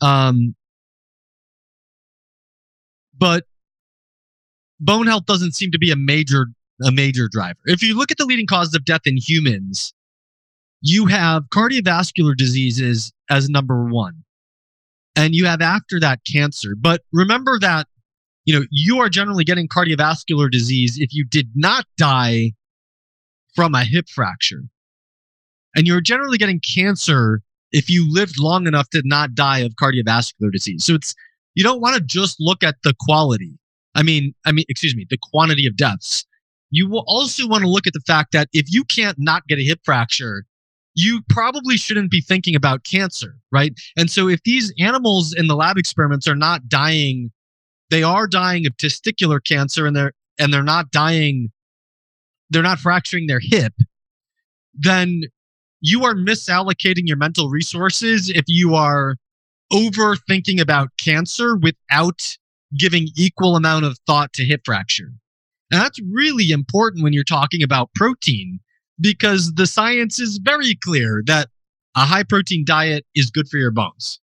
Um, 0.01 0.55
but 3.17 3.45
bone 4.81 5.07
health 5.07 5.27
doesn't 5.27 5.55
seem 5.55 5.71
to 5.71 5.79
be 5.79 5.91
a 5.91 5.97
major 5.97 6.47
a 6.83 6.91
major 6.91 7.29
driver. 7.31 7.59
If 7.67 7.83
you 7.83 7.97
look 7.97 8.11
at 8.11 8.19
the 8.19 8.25
leading 8.25 8.47
causes 8.47 8.75
of 8.75 8.85
death 8.85 9.03
in 9.07 9.17
humans, 9.17 9.93
you 10.81 11.07
have 11.07 11.45
cardiovascular 11.53 12.37
diseases 12.37 13.13
as 13.29 13.49
number 13.49 13.85
one. 13.85 14.25
And 15.17 15.35
you 15.35 15.47
have 15.47 15.61
after 15.61 16.01
that 16.01 16.21
cancer. 16.31 16.75
But 16.79 17.03
remember 17.13 17.59
that, 17.59 17.87
you 18.45 18.59
know, 18.59 18.65
you 18.71 18.99
are 19.01 19.09
generally 19.09 19.45
getting 19.45 19.69
cardiovascular 19.69 20.51
disease 20.51 20.97
if 20.99 21.13
you 21.13 21.25
did 21.25 21.51
not 21.55 21.85
die 21.99 22.53
from 23.55 23.75
a 23.75 23.85
hip 23.85 24.09
fracture. 24.09 24.63
And 25.77 25.87
you're 25.87 26.01
generally 26.01 26.39
getting 26.39 26.61
cancer 26.61 27.43
if 27.73 27.91
you 27.91 28.11
lived 28.11 28.39
long 28.39 28.67
enough 28.67 28.89
to 28.91 29.03
not 29.05 29.35
die 29.35 29.59
of 29.59 29.73
cardiovascular 29.73 30.51
disease. 30.51 30.85
So 30.85 30.95
it's, 30.95 31.15
you 31.55 31.63
don't 31.63 31.81
want 31.81 31.97
to 31.97 32.01
just 32.01 32.37
look 32.41 32.63
at 32.63 32.77
the 32.83 32.95
quality. 33.01 33.59
I 33.95 34.03
mean, 34.03 34.35
I 34.47 34.53
mean, 34.53 34.65
excuse 34.69 34.97
me, 34.97 35.07
the 35.09 35.19
quantity 35.21 35.67
of 35.67 35.77
deaths 35.77 36.25
you 36.71 36.89
will 36.89 37.05
also 37.07 37.47
want 37.47 37.63
to 37.63 37.69
look 37.69 37.87
at 37.87 37.93
the 37.93 38.01
fact 38.01 38.33
that 38.33 38.49
if 38.53 38.67
you 38.69 38.85
can't 38.85 39.19
not 39.19 39.47
get 39.47 39.59
a 39.59 39.63
hip 39.63 39.81
fracture, 39.85 40.45
you 40.95 41.21
probably 41.29 41.77
shouldn't 41.77 42.11
be 42.11 42.21
thinking 42.21 42.55
about 42.55 42.85
cancer, 42.85 43.37
right? 43.53 43.73
And 43.97 44.11
so 44.11 44.29
if 44.29 44.43
these 44.45 44.73
animals 44.79 45.35
in 45.37 45.47
the 45.47 45.57
lab 45.57 45.77
experiments 45.77 46.27
are 46.29 46.37
not 46.37 46.69
dying, 46.69 47.31
they 47.91 48.03
are 48.03 48.27
dying 48.27 48.67
of 48.67 48.77
testicular 48.77 49.41
cancer 49.45 49.87
and 49.87 49.97
they're 49.97 50.13
and 50.39 50.55
they're 50.55 50.63
not 50.63 50.91
dying, 50.91 51.51
they're 52.49 52.63
not 52.63 52.79
fracturing 52.79 53.27
their 53.27 53.41
hip, 53.43 53.75
then 54.75 55.25
you 55.81 56.05
are 56.05 56.15
misallocating 56.15 57.07
your 57.07 57.17
mental 57.17 57.51
resources 57.51 58.31
if 58.31 58.45
you 58.47 58.75
are 58.75 59.17
overthinking 59.73 60.61
about 60.61 60.89
cancer 60.99 61.57
without 61.57 62.37
giving 62.77 63.09
equal 63.17 63.57
amount 63.57 63.85
of 63.85 63.99
thought 64.07 64.33
to 64.33 64.45
hip 64.45 64.63
fracture. 64.65 65.13
And 65.71 65.81
that's 65.81 66.01
really 66.13 66.51
important 66.51 67.05
when 67.05 67.13
you're 67.13 67.25
talking 67.25 67.63
about 67.63 67.91
protein 67.95 68.61
because 69.01 69.53
the 69.55 69.67
science 69.67 70.21
is 70.21 70.41
very 70.43 70.77
clear 70.83 71.23
that 71.27 71.49
a 71.97 72.01
high 72.01 72.23
protein 72.23 72.65
diet 72.65 73.07
is 73.15 73.31
good 73.31 73.49
for 73.49 73.57
your 73.57 73.71
bones. 73.71 74.21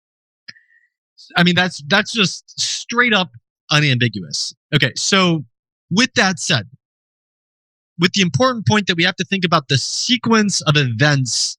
I 1.36 1.42
mean, 1.42 1.54
that's 1.54 1.82
that's 1.86 2.12
just 2.12 2.58
straight 2.58 3.12
up 3.12 3.30
unambiguous. 3.70 4.54
Okay, 4.74 4.92
so 4.96 5.44
with 5.90 6.12
that 6.14 6.38
said, 6.38 6.68
with 7.98 8.12
the 8.12 8.22
important 8.22 8.66
point 8.66 8.86
that 8.86 8.96
we 8.96 9.04
have 9.04 9.16
to 9.16 9.24
think 9.24 9.44
about 9.44 9.68
the 9.68 9.78
sequence 9.78 10.62
of 10.62 10.76
events 10.76 11.58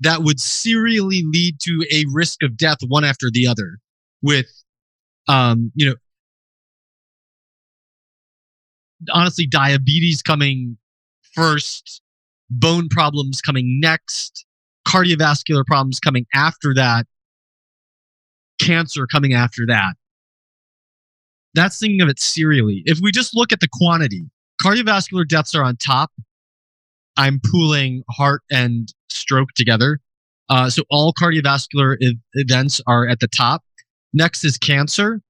that 0.00 0.22
would 0.22 0.40
serially 0.40 1.22
lead 1.24 1.58
to 1.60 1.86
a 1.90 2.04
risk 2.12 2.42
of 2.42 2.56
death 2.56 2.78
one 2.86 3.04
after 3.04 3.30
the 3.32 3.46
other 3.46 3.78
with 4.22 4.46
um, 5.28 5.70
you 5.74 5.86
know 5.86 5.94
honestly 9.12 9.46
diabetes 9.46 10.22
coming 10.22 10.76
first, 11.34 12.00
bone 12.50 12.88
problems 12.88 13.40
coming 13.40 13.80
next, 13.80 14.44
cardiovascular 14.86 15.64
problems 15.66 16.00
coming 16.00 16.26
after 16.34 16.74
that, 16.74 17.06
cancer 18.60 19.06
coming 19.06 19.34
after 19.34 19.66
that. 19.66 19.94
That's 21.54 21.78
thinking 21.78 22.00
of 22.02 22.08
it 22.08 22.18
serially. 22.18 22.82
If 22.84 22.98
we 23.00 23.12
just 23.12 23.34
look 23.34 23.52
at 23.52 23.60
the 23.60 23.68
quantity, 23.72 24.24
cardiovascular 24.62 25.26
deaths 25.26 25.54
are 25.54 25.64
on 25.64 25.76
top. 25.76 26.10
I'm 27.16 27.40
pooling 27.50 28.02
heart 28.10 28.42
and 28.50 28.92
stroke 29.08 29.50
together. 29.54 30.00
Uh, 30.48 30.70
so 30.70 30.82
all 30.90 31.12
cardiovascular 31.14 31.96
ev- 32.02 32.14
events 32.34 32.80
are 32.86 33.08
at 33.08 33.20
the 33.20 33.28
top. 33.28 33.62
Next 34.12 34.44
is 34.44 34.58
cancer 34.58 35.22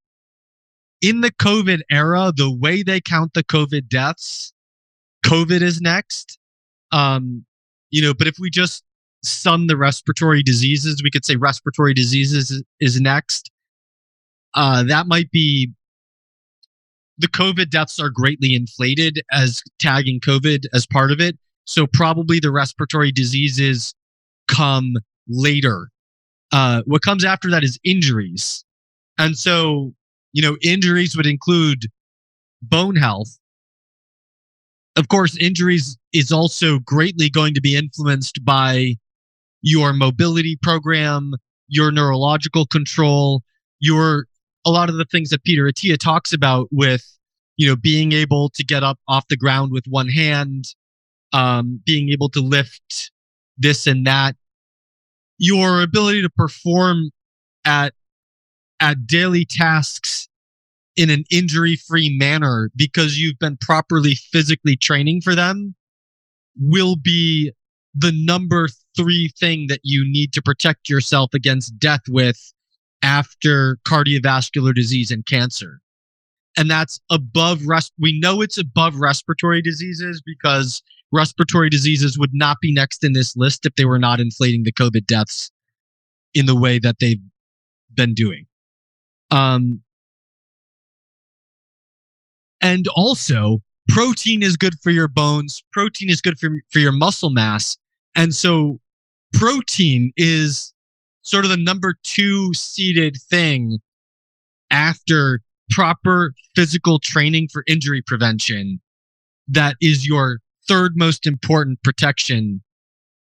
in 1.01 1.21
the 1.21 1.31
COVID 1.33 1.81
era, 1.91 2.33
the 2.35 2.51
way 2.51 2.83
they 2.83 3.01
count 3.01 3.35
the 3.35 3.45
COVID 3.45 3.89
deaths, 3.89 4.53
COVID 5.25 5.61
is 5.61 5.81
next. 5.81 6.39
Um, 6.93 7.45
you 7.91 8.03
know, 8.03 8.15
but 8.15 8.27
if 8.27 8.37
we 8.39 8.51
just 8.51 8.83
sum 9.23 9.67
the 9.67 9.77
respiratory 9.77 10.43
diseases, 10.43 11.03
we 11.03 11.11
could 11.11 11.25
say 11.25 11.37
respiratory 11.37 11.95
diseases 11.95 12.63
is, 12.81 13.01
next. 13.01 13.51
Uh, 14.55 14.85
that 14.85 15.07
might 15.07 15.31
be 15.31 15.73
the 17.19 17.29
COVID 17.29 17.71
deaths 17.71 17.99
are 17.99 18.11
greatly 18.11 18.55
inflated 18.55 19.21
as 19.33 19.63
tagging 19.79 20.21
COVID 20.21 20.65
as 20.73 20.87
part 20.87 21.11
of 21.11 21.21
it. 21.21 21.37
So 21.65 21.87
probably 21.87 22.39
the 22.41 22.53
respiratory 22.53 23.11
diseases 23.11 23.95
come 24.49 24.95
later. 25.29 25.89
Uh, 26.53 26.83
what 26.87 27.03
comes 27.03 27.25
after 27.25 27.51
that 27.51 27.65
is 27.65 27.79
injuries. 27.85 28.65
And 29.19 29.37
so, 29.37 29.95
you 30.37 30.43
know, 30.43 30.59
injuries 30.63 31.17
would 31.17 31.25
include 31.25 31.87
bone 32.61 32.95
health. 32.95 33.39
Of 34.95 35.09
course, 35.09 35.35
injuries 35.39 35.97
is 36.13 36.31
also 36.31 36.79
greatly 36.79 37.31
going 37.31 37.55
to 37.55 37.63
be 37.63 37.75
influenced 37.75 38.45
by 38.45 38.97
your 39.63 39.95
mobility 39.95 40.59
program, 40.61 41.33
your 41.69 41.91
neurological 41.91 42.67
control, 42.67 43.45
your 43.81 44.27
a 44.67 44.71
lot 44.71 44.91
of 44.91 44.97
the 44.97 45.07
things 45.07 45.31
that 45.31 45.43
Peter 45.43 45.65
Attia 45.65 45.97
talks 45.97 46.35
about 46.35 46.69
with, 46.71 47.03
you 47.57 47.67
know, 47.67 47.77
being 47.77 48.13
able 48.13 48.51
to 48.51 48.63
get 48.63 48.83
up 48.83 48.99
off 49.09 49.27
the 49.29 49.39
ground 49.39 49.73
with 49.73 49.85
one 49.89 50.11
hand, 50.11 50.67
um, 51.33 51.81
being 51.87 52.11
able 52.11 52.29
to 52.29 52.41
lift 52.41 53.11
this 53.57 53.87
and 53.87 54.07
that, 54.07 54.37
your 55.39 55.81
ability 55.81 56.21
to 56.21 56.29
perform 56.29 57.09
at 57.65 57.95
at 58.81 59.07
daily 59.07 59.45
tasks 59.45 60.29
in 60.97 61.11
an 61.11 61.25
injury 61.31 61.77
free 61.77 62.17
manner 62.17 62.71
because 62.75 63.19
you've 63.19 63.39
been 63.39 63.57
properly 63.59 64.15
physically 64.15 64.77
training 64.77 65.21
for 65.21 65.35
them 65.35 65.75
will 66.59 66.97
be 66.97 67.53
the 67.95 68.13
number 68.25 68.69
three 68.97 69.31
thing 69.39 69.67
that 69.69 69.81
you 69.83 70.05
need 70.07 70.33
to 70.33 70.43
protect 70.43 70.89
yourself 70.89 71.31
against 71.35 71.79
death 71.79 72.03
with 72.09 72.53
after 73.03 73.79
cardiovascular 73.87 74.75
disease 74.75 75.11
and 75.11 75.25
cancer. 75.27 75.81
And 76.57 76.71
that's 76.71 76.99
above 77.11 77.67
rest. 77.67 77.93
We 77.99 78.19
know 78.19 78.41
it's 78.41 78.59
above 78.59 78.97
respiratory 78.97 79.61
diseases 79.61 80.23
because 80.25 80.83
respiratory 81.13 81.69
diseases 81.69 82.19
would 82.19 82.33
not 82.33 82.59
be 82.61 82.73
next 82.73 83.05
in 83.05 83.13
this 83.13 83.37
list 83.37 83.67
if 83.67 83.75
they 83.75 83.85
were 83.85 83.99
not 83.99 84.21
inflating 84.21 84.63
the 84.63 84.73
COVID 84.73 85.07
deaths 85.07 85.51
in 86.35 86.47
the 86.47 86.57
way 86.57 86.79
that 86.79 86.97
they've 87.01 87.21
been 87.95 88.15
doing. 88.15 88.46
Um, 89.37 89.83
and 92.63 92.87
also, 92.95 93.59
protein 93.89 94.43
is 94.43 94.57
good 94.57 94.75
for 94.83 94.91
your 94.91 95.09
bones. 95.09 95.63
Protein 95.73 96.09
is 96.09 96.21
good 96.21 96.39
for, 96.39 96.51
for 96.71 96.79
your 96.79 96.93
muscle 96.93 97.31
mass. 97.31 97.77
And 98.15 98.35
so, 98.35 98.81
protein 99.35 100.13
is 100.17 100.73
sort 101.21 101.45
of 101.45 101.51
the 101.51 101.57
number 101.59 101.97
two 102.03 102.55
seated 102.55 103.19
thing 103.29 103.79
after 104.71 105.43
proper 105.71 106.33
physical 106.55 106.99
training 106.99 107.49
for 107.53 107.63
injury 107.67 108.01
prevention 108.07 108.81
that 109.49 109.77
is 109.81 110.07
your 110.07 110.39
third 110.67 110.93
most 110.97 111.27
important 111.27 111.83
protection 111.83 112.63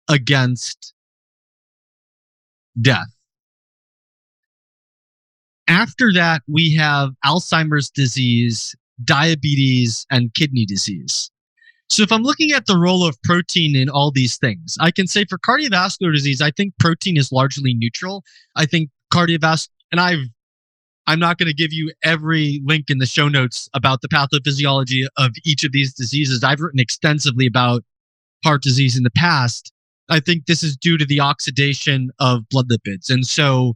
against 0.08 0.94
death. 2.80 3.13
After 5.68 6.12
that, 6.12 6.42
we 6.46 6.74
have 6.74 7.10
Alzheimer's 7.24 7.90
disease, 7.90 8.74
diabetes, 9.02 10.06
and 10.10 10.32
kidney 10.34 10.66
disease. 10.66 11.30
So 11.90 12.02
if 12.02 12.12
I'm 12.12 12.22
looking 12.22 12.52
at 12.52 12.66
the 12.66 12.78
role 12.78 13.06
of 13.06 13.20
protein 13.22 13.76
in 13.76 13.88
all 13.88 14.10
these 14.10 14.36
things, 14.36 14.76
I 14.80 14.90
can 14.90 15.06
say 15.06 15.24
for 15.24 15.38
cardiovascular 15.38 16.12
disease, 16.12 16.40
I 16.40 16.50
think 16.50 16.74
protein 16.78 17.16
is 17.16 17.30
largely 17.30 17.74
neutral. 17.74 18.24
I 18.56 18.66
think 18.66 18.90
cardiovascular, 19.12 19.68
and 19.92 20.00
I've, 20.00 20.26
I'm 21.06 21.18
not 21.18 21.38
going 21.38 21.48
to 21.48 21.54
give 21.54 21.72
you 21.72 21.92
every 22.02 22.62
link 22.64 22.86
in 22.88 22.98
the 22.98 23.06
show 23.06 23.28
notes 23.28 23.68
about 23.74 24.00
the 24.00 24.08
pathophysiology 24.08 25.06
of 25.18 25.32
each 25.44 25.62
of 25.62 25.72
these 25.72 25.92
diseases. 25.92 26.42
I've 26.42 26.60
written 26.60 26.80
extensively 26.80 27.46
about 27.46 27.84
heart 28.44 28.62
disease 28.62 28.96
in 28.96 29.02
the 29.02 29.10
past. 29.10 29.70
I 30.08 30.20
think 30.20 30.46
this 30.46 30.62
is 30.62 30.76
due 30.76 30.98
to 30.98 31.04
the 31.04 31.20
oxidation 31.20 32.10
of 32.18 32.48
blood 32.48 32.68
lipids. 32.68 33.10
And 33.10 33.26
so 33.26 33.74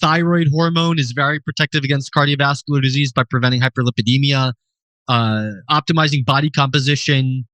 thyroid 0.00 0.48
hormone 0.52 0.98
is 0.98 1.12
very 1.12 1.40
protective 1.40 1.84
against 1.84 2.12
cardiovascular 2.12 2.82
disease 2.82 3.12
by 3.12 3.24
preventing 3.24 3.60
hyperlipidemia 3.60 4.52
uh, 5.08 5.50
optimizing 5.70 6.24
body 6.24 6.50
composition 6.50 7.44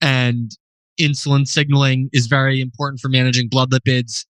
and 0.00 0.52
insulin 1.00 1.46
signaling 1.46 2.08
is 2.12 2.26
very 2.26 2.60
important 2.60 3.00
for 3.00 3.08
managing 3.08 3.48
blood 3.48 3.70
lipids. 3.70 4.24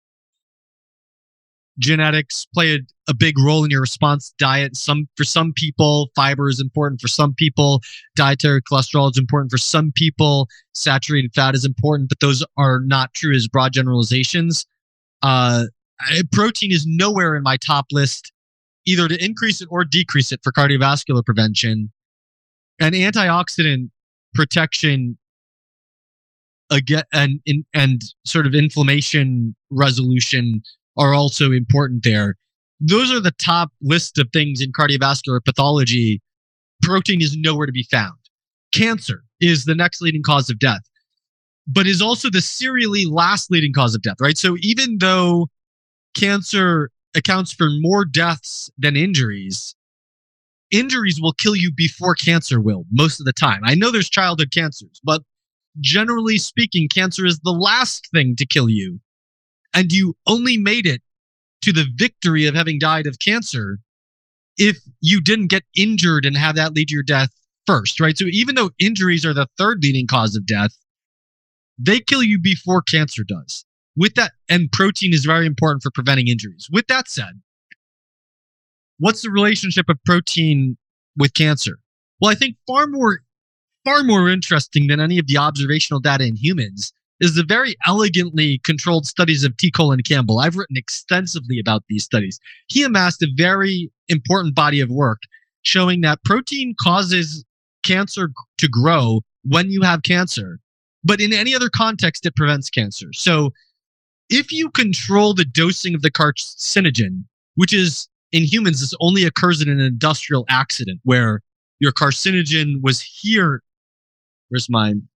Genetics 1.78 2.46
play 2.54 2.74
a, 2.74 2.78
a, 3.08 3.14
big 3.14 3.38
role 3.38 3.62
in 3.62 3.70
your 3.70 3.82
response 3.82 4.32
diet. 4.38 4.74
Some 4.74 5.06
for 5.14 5.24
some 5.24 5.52
people, 5.54 6.08
fiber 6.16 6.48
is 6.48 6.58
important. 6.58 7.02
For 7.02 7.08
some 7.08 7.34
people, 7.34 7.82
dietary 8.14 8.62
cholesterol 8.62 9.10
is 9.10 9.18
important. 9.18 9.50
For 9.50 9.58
some 9.58 9.92
people, 9.94 10.48
saturated 10.72 11.32
fat 11.34 11.54
is 11.54 11.66
important. 11.66 12.08
But 12.08 12.20
those 12.20 12.42
are 12.56 12.80
not 12.80 13.12
true 13.12 13.34
as 13.34 13.46
broad 13.46 13.74
generalizations. 13.74 14.64
Uh, 15.20 15.66
Uh, 16.00 16.22
protein 16.32 16.72
is 16.72 16.84
nowhere 16.86 17.36
in 17.36 17.42
my 17.42 17.56
top 17.56 17.86
list, 17.90 18.32
either 18.86 19.08
to 19.08 19.24
increase 19.24 19.60
it 19.60 19.68
or 19.70 19.84
decrease 19.84 20.32
it 20.32 20.40
for 20.42 20.52
cardiovascular 20.52 21.24
prevention. 21.24 21.90
And 22.78 22.94
antioxidant 22.94 23.90
protection 24.34 25.16
again 26.70 27.04
and 27.12 27.40
and 27.72 28.02
sort 28.24 28.46
of 28.46 28.54
inflammation 28.54 29.54
resolution 29.70 30.62
are 30.98 31.14
also 31.14 31.52
important 31.52 32.04
there. 32.04 32.36
Those 32.80 33.10
are 33.10 33.20
the 33.20 33.32
top 33.42 33.70
list 33.80 34.18
of 34.18 34.28
things 34.32 34.60
in 34.60 34.72
cardiovascular 34.72 35.42
pathology. 35.42 36.20
Protein 36.82 37.22
is 37.22 37.34
nowhere 37.36 37.66
to 37.66 37.72
be 37.72 37.86
found. 37.90 38.18
Cancer 38.72 39.22
is 39.40 39.64
the 39.64 39.74
next 39.74 40.02
leading 40.02 40.22
cause 40.22 40.50
of 40.50 40.58
death 40.58 40.82
but 41.66 41.86
is 41.86 42.00
also 42.00 42.30
the 42.30 42.40
serially 42.40 43.06
last 43.06 43.50
leading 43.50 43.72
cause 43.72 43.94
of 43.94 44.02
death 44.02 44.16
right? 44.20 44.38
So 44.38 44.56
even 44.60 44.98
though 44.98 45.48
cancer 46.16 46.90
accounts 47.14 47.52
for 47.52 47.68
more 47.70 48.04
deaths 48.04 48.70
than 48.78 48.96
injuries 48.96 49.76
injuries 50.70 51.20
will 51.20 51.32
kill 51.32 51.56
you 51.56 51.70
before 51.74 52.14
cancer 52.14 52.60
will 52.60 52.84
most 52.90 53.20
of 53.20 53.26
the 53.26 53.32
time. 53.32 53.60
I 53.64 53.74
know 53.74 53.90
there's 53.90 54.08
childhood 54.08 54.50
cancers, 54.52 55.00
but 55.04 55.22
generally 55.80 56.38
speaking, 56.38 56.88
cancer 56.92 57.26
is 57.26 57.40
the 57.40 57.52
last 57.52 58.08
thing 58.12 58.36
to 58.36 58.46
kill 58.46 58.68
you. 58.68 59.00
And 59.74 59.92
you 59.92 60.16
only 60.26 60.56
made 60.56 60.86
it 60.86 61.02
to 61.62 61.72
the 61.72 61.86
victory 61.96 62.46
of 62.46 62.54
having 62.54 62.78
died 62.78 63.06
of 63.06 63.18
cancer 63.24 63.78
if 64.56 64.78
you 65.00 65.20
didn't 65.20 65.48
get 65.48 65.64
injured 65.76 66.24
and 66.24 66.36
have 66.36 66.56
that 66.56 66.72
lead 66.72 66.88
to 66.88 66.94
your 66.94 67.02
death 67.02 67.28
first, 67.66 68.00
right? 68.00 68.16
So 68.16 68.24
even 68.30 68.54
though 68.54 68.70
injuries 68.78 69.26
are 69.26 69.34
the 69.34 69.48
third 69.58 69.78
leading 69.82 70.06
cause 70.06 70.34
of 70.34 70.46
death, 70.46 70.70
they 71.78 72.00
kill 72.00 72.22
you 72.22 72.40
before 72.40 72.80
cancer 72.80 73.22
does. 73.22 73.66
With 73.96 74.14
that, 74.14 74.32
and 74.48 74.70
protein 74.70 75.14
is 75.14 75.24
very 75.24 75.46
important 75.46 75.82
for 75.82 75.90
preventing 75.90 76.28
injuries. 76.28 76.68
With 76.70 76.86
that 76.88 77.08
said, 77.08 77.40
what's 78.98 79.22
the 79.22 79.30
relationship 79.30 79.88
of 79.88 79.98
protein 80.04 80.76
with 81.16 81.34
cancer? 81.34 81.78
Well, 82.20 82.30
I 82.30 82.34
think 82.34 82.56
far 82.66 82.86
more, 82.86 83.20
far 83.84 84.02
more 84.02 84.28
interesting 84.28 84.86
than 84.86 85.00
any 85.00 85.18
of 85.18 85.26
the 85.26 85.38
observational 85.38 86.00
data 86.00 86.24
in 86.24 86.36
humans 86.36 86.92
is 87.20 87.34
the 87.34 87.44
very 87.44 87.74
elegantly 87.86 88.60
controlled 88.64 89.06
studies 89.06 89.44
of 89.44 89.56
T. 89.56 89.70
Colin 89.70 90.02
Campbell. 90.02 90.38
I've 90.38 90.56
written 90.56 90.76
extensively 90.76 91.58
about 91.58 91.84
these 91.88 92.04
studies. 92.04 92.38
He 92.68 92.82
amassed 92.82 93.22
a 93.22 93.28
very 93.34 93.90
important 94.08 94.54
body 94.54 94.80
of 94.80 94.90
work 94.90 95.22
showing 95.62 96.02
that 96.02 96.22
protein 96.24 96.74
causes 96.80 97.44
cancer 97.82 98.30
to 98.58 98.68
grow 98.68 99.22
when 99.44 99.70
you 99.70 99.82
have 99.82 100.02
cancer, 100.02 100.58
but 101.04 101.20
in 101.20 101.32
any 101.32 101.54
other 101.54 101.70
context, 101.70 102.26
it 102.26 102.36
prevents 102.36 102.68
cancer. 102.68 103.08
So 103.12 103.52
if 104.28 104.52
you 104.52 104.70
control 104.70 105.34
the 105.34 105.44
dosing 105.44 105.94
of 105.94 106.02
the 106.02 106.10
carcinogen, 106.10 107.24
which 107.54 107.72
is 107.72 108.08
in 108.32 108.44
humans, 108.44 108.80
this 108.80 108.94
only 109.00 109.24
occurs 109.24 109.62
in 109.62 109.68
an 109.68 109.80
industrial 109.80 110.44
accident 110.48 111.00
where 111.04 111.42
your 111.78 111.92
carcinogen 111.92 112.82
was 112.82 113.00
here. 113.00 113.62
Where's 114.48 114.68
mine? 114.68 115.08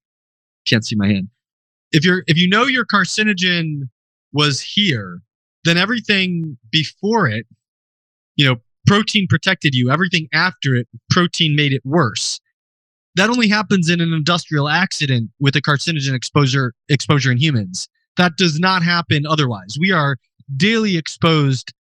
Can't 0.67 0.85
see 0.85 0.97
my 0.97 1.09
hand. 1.09 1.29
If 1.93 2.05
you're 2.05 2.23
if 2.27 2.37
you 2.37 2.49
know 2.49 2.65
your 2.65 2.85
carcinogen 2.85 3.89
was 4.33 4.61
here, 4.61 5.21
then 5.65 5.77
everything 5.77 6.57
before 6.71 7.27
it, 7.29 7.47
you 8.37 8.47
know, 8.47 8.57
protein 8.87 9.27
protected 9.29 9.75
you. 9.75 9.91
Everything 9.91 10.29
after 10.33 10.75
it, 10.75 10.87
protein 11.11 11.57
made 11.57 11.73
it 11.73 11.83
worse. 11.85 12.41
That 13.17 13.29
only 13.29 13.49
happens 13.49 13.91
in 13.91 14.01
an 14.01 14.13
industrial 14.13 14.69
accident 14.69 15.31
with 15.41 15.57
a 15.57 15.61
carcinogen 15.61 16.15
exposure 16.15 16.75
exposure 16.89 17.33
in 17.33 17.39
humans. 17.39 17.89
That 18.17 18.37
does 18.37 18.59
not 18.59 18.83
happen 18.83 19.27
otherwise. 19.27 19.77
We 19.79 19.93
are 19.93 20.17
daily 20.57 20.97
exposed 20.97 21.73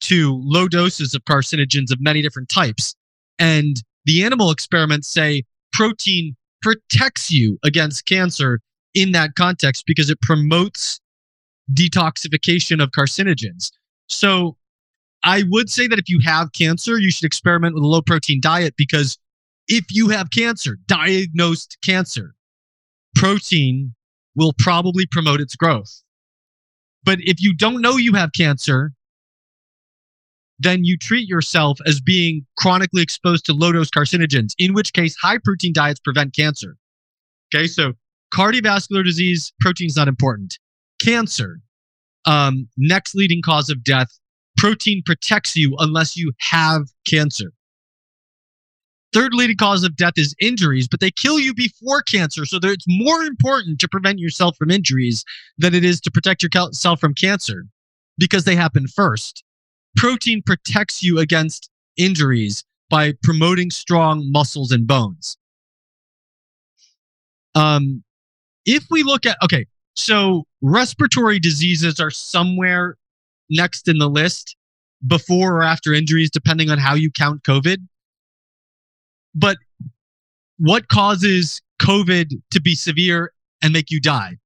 to 0.00 0.40
low 0.44 0.68
doses 0.68 1.14
of 1.14 1.24
carcinogens 1.24 1.90
of 1.90 2.00
many 2.00 2.22
different 2.22 2.48
types. 2.48 2.94
And 3.38 3.76
the 4.04 4.22
animal 4.24 4.50
experiments 4.50 5.08
say 5.08 5.44
protein 5.72 6.36
protects 6.62 7.30
you 7.30 7.58
against 7.64 8.06
cancer 8.06 8.60
in 8.94 9.12
that 9.12 9.34
context 9.36 9.84
because 9.86 10.10
it 10.10 10.20
promotes 10.20 11.00
detoxification 11.72 12.82
of 12.82 12.90
carcinogens. 12.90 13.70
So 14.08 14.56
I 15.22 15.44
would 15.48 15.70
say 15.70 15.86
that 15.86 15.98
if 15.98 16.08
you 16.08 16.20
have 16.20 16.52
cancer, 16.52 16.98
you 16.98 17.10
should 17.10 17.24
experiment 17.24 17.74
with 17.74 17.82
a 17.82 17.86
low 17.86 18.02
protein 18.02 18.40
diet 18.40 18.74
because 18.76 19.18
if 19.68 19.86
you 19.90 20.10
have 20.10 20.30
cancer, 20.30 20.76
diagnosed 20.86 21.78
cancer, 21.82 22.34
protein 23.14 23.94
will 24.36 24.52
probably 24.58 25.06
promote 25.06 25.40
its 25.40 25.56
growth. 25.56 26.02
But 27.04 27.18
if 27.20 27.42
you 27.42 27.54
don't 27.54 27.82
know 27.82 27.96
you 27.96 28.14
have 28.14 28.30
cancer, 28.32 28.92
then 30.58 30.84
you 30.84 30.96
treat 30.96 31.28
yourself 31.28 31.78
as 31.86 32.00
being 32.00 32.46
chronically 32.56 33.02
exposed 33.02 33.44
to 33.46 33.52
low 33.52 33.72
dose 33.72 33.90
carcinogens, 33.90 34.52
in 34.58 34.72
which 34.72 34.92
case 34.92 35.16
high 35.20 35.38
protein 35.42 35.72
diets 35.72 36.00
prevent 36.00 36.34
cancer. 36.34 36.76
Okay, 37.54 37.66
so 37.66 37.92
cardiovascular 38.32 39.04
disease, 39.04 39.52
protein 39.60 39.88
is 39.88 39.96
not 39.96 40.08
important. 40.08 40.58
Cancer, 41.00 41.60
um, 42.24 42.68
next 42.76 43.14
leading 43.14 43.42
cause 43.42 43.68
of 43.68 43.84
death, 43.84 44.08
protein 44.56 45.02
protects 45.04 45.56
you 45.56 45.76
unless 45.78 46.16
you 46.16 46.32
have 46.38 46.84
cancer. 47.06 47.52
Third 49.14 49.32
leading 49.32 49.56
cause 49.56 49.84
of 49.84 49.94
death 49.94 50.14
is 50.16 50.34
injuries, 50.40 50.88
but 50.88 50.98
they 50.98 51.12
kill 51.12 51.38
you 51.38 51.54
before 51.54 52.02
cancer. 52.02 52.44
So 52.44 52.58
it's 52.60 52.84
more 52.88 53.22
important 53.22 53.78
to 53.78 53.88
prevent 53.88 54.18
yourself 54.18 54.56
from 54.56 54.72
injuries 54.72 55.24
than 55.56 55.72
it 55.72 55.84
is 55.84 56.00
to 56.00 56.10
protect 56.10 56.42
yourself 56.42 56.98
from 56.98 57.14
cancer 57.14 57.64
because 58.18 58.42
they 58.42 58.56
happen 58.56 58.88
first. 58.88 59.44
Protein 59.96 60.42
protects 60.44 61.00
you 61.00 61.20
against 61.20 61.70
injuries 61.96 62.64
by 62.90 63.12
promoting 63.22 63.70
strong 63.70 64.30
muscles 64.32 64.72
and 64.72 64.84
bones. 64.84 65.36
Um, 67.54 68.02
if 68.66 68.84
we 68.90 69.04
look 69.04 69.26
at, 69.26 69.36
okay, 69.44 69.66
so 69.94 70.44
respiratory 70.60 71.38
diseases 71.38 72.00
are 72.00 72.10
somewhere 72.10 72.96
next 73.48 73.86
in 73.86 73.98
the 73.98 74.10
list 74.10 74.56
before 75.06 75.58
or 75.58 75.62
after 75.62 75.92
injuries, 75.92 76.30
depending 76.30 76.68
on 76.68 76.78
how 76.78 76.94
you 76.94 77.12
count 77.12 77.44
COVID. 77.44 77.76
But 79.34 79.56
what 80.58 80.88
causes 80.88 81.60
COVID 81.80 82.30
to 82.50 82.60
be 82.60 82.74
severe 82.74 83.32
and 83.62 83.72
make 83.72 83.90
you 83.90 84.00
die? 84.00 84.36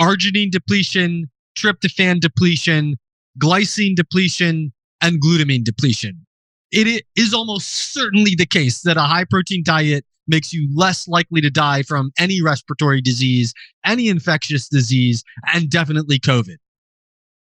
Arginine 0.00 0.50
depletion, 0.50 1.30
tryptophan 1.56 2.20
depletion, 2.20 2.96
glycine 3.38 3.94
depletion, 3.94 4.72
and 5.00 5.20
glutamine 5.20 5.64
depletion. 5.64 6.26
It 6.70 7.04
is 7.16 7.34
almost 7.34 7.92
certainly 7.92 8.34
the 8.34 8.46
case 8.46 8.80
that 8.82 8.96
a 8.96 9.02
high 9.02 9.24
protein 9.24 9.62
diet 9.62 10.04
makes 10.26 10.52
you 10.52 10.68
less 10.74 11.06
likely 11.06 11.40
to 11.40 11.50
die 11.50 11.82
from 11.82 12.12
any 12.18 12.40
respiratory 12.40 13.00
disease, 13.02 13.52
any 13.84 14.08
infectious 14.08 14.68
disease, 14.68 15.22
and 15.52 15.68
definitely 15.68 16.18
COVID. 16.18 16.56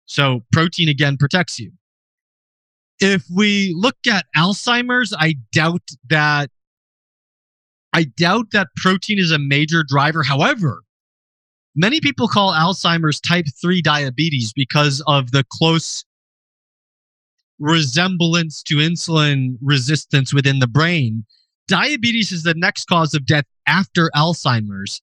So 0.06 0.40
protein 0.52 0.88
again 0.88 1.16
protects 1.16 1.58
you. 1.58 1.72
If 3.00 3.24
we 3.34 3.74
look 3.76 3.96
at 4.06 4.26
Alzheimer's, 4.36 5.14
I 5.18 5.36
doubt 5.52 5.82
that 6.10 6.50
I 7.92 8.04
doubt 8.04 8.52
that 8.52 8.68
protein 8.76 9.18
is 9.18 9.32
a 9.32 9.38
major 9.38 9.82
driver. 9.86 10.22
However, 10.22 10.82
many 11.74 12.00
people 12.00 12.28
call 12.28 12.52
Alzheimer's 12.52 13.20
type 13.20 13.46
3 13.60 13.82
diabetes 13.82 14.52
because 14.54 15.02
of 15.06 15.32
the 15.32 15.44
close 15.50 16.04
resemblance 17.58 18.62
to 18.64 18.76
insulin 18.76 19.56
resistance 19.60 20.32
within 20.32 20.60
the 20.60 20.66
brain. 20.66 21.24
Diabetes 21.68 22.32
is 22.32 22.42
the 22.42 22.54
next 22.54 22.86
cause 22.86 23.14
of 23.14 23.26
death 23.26 23.44
after 23.66 24.10
Alzheimer's. 24.14 25.00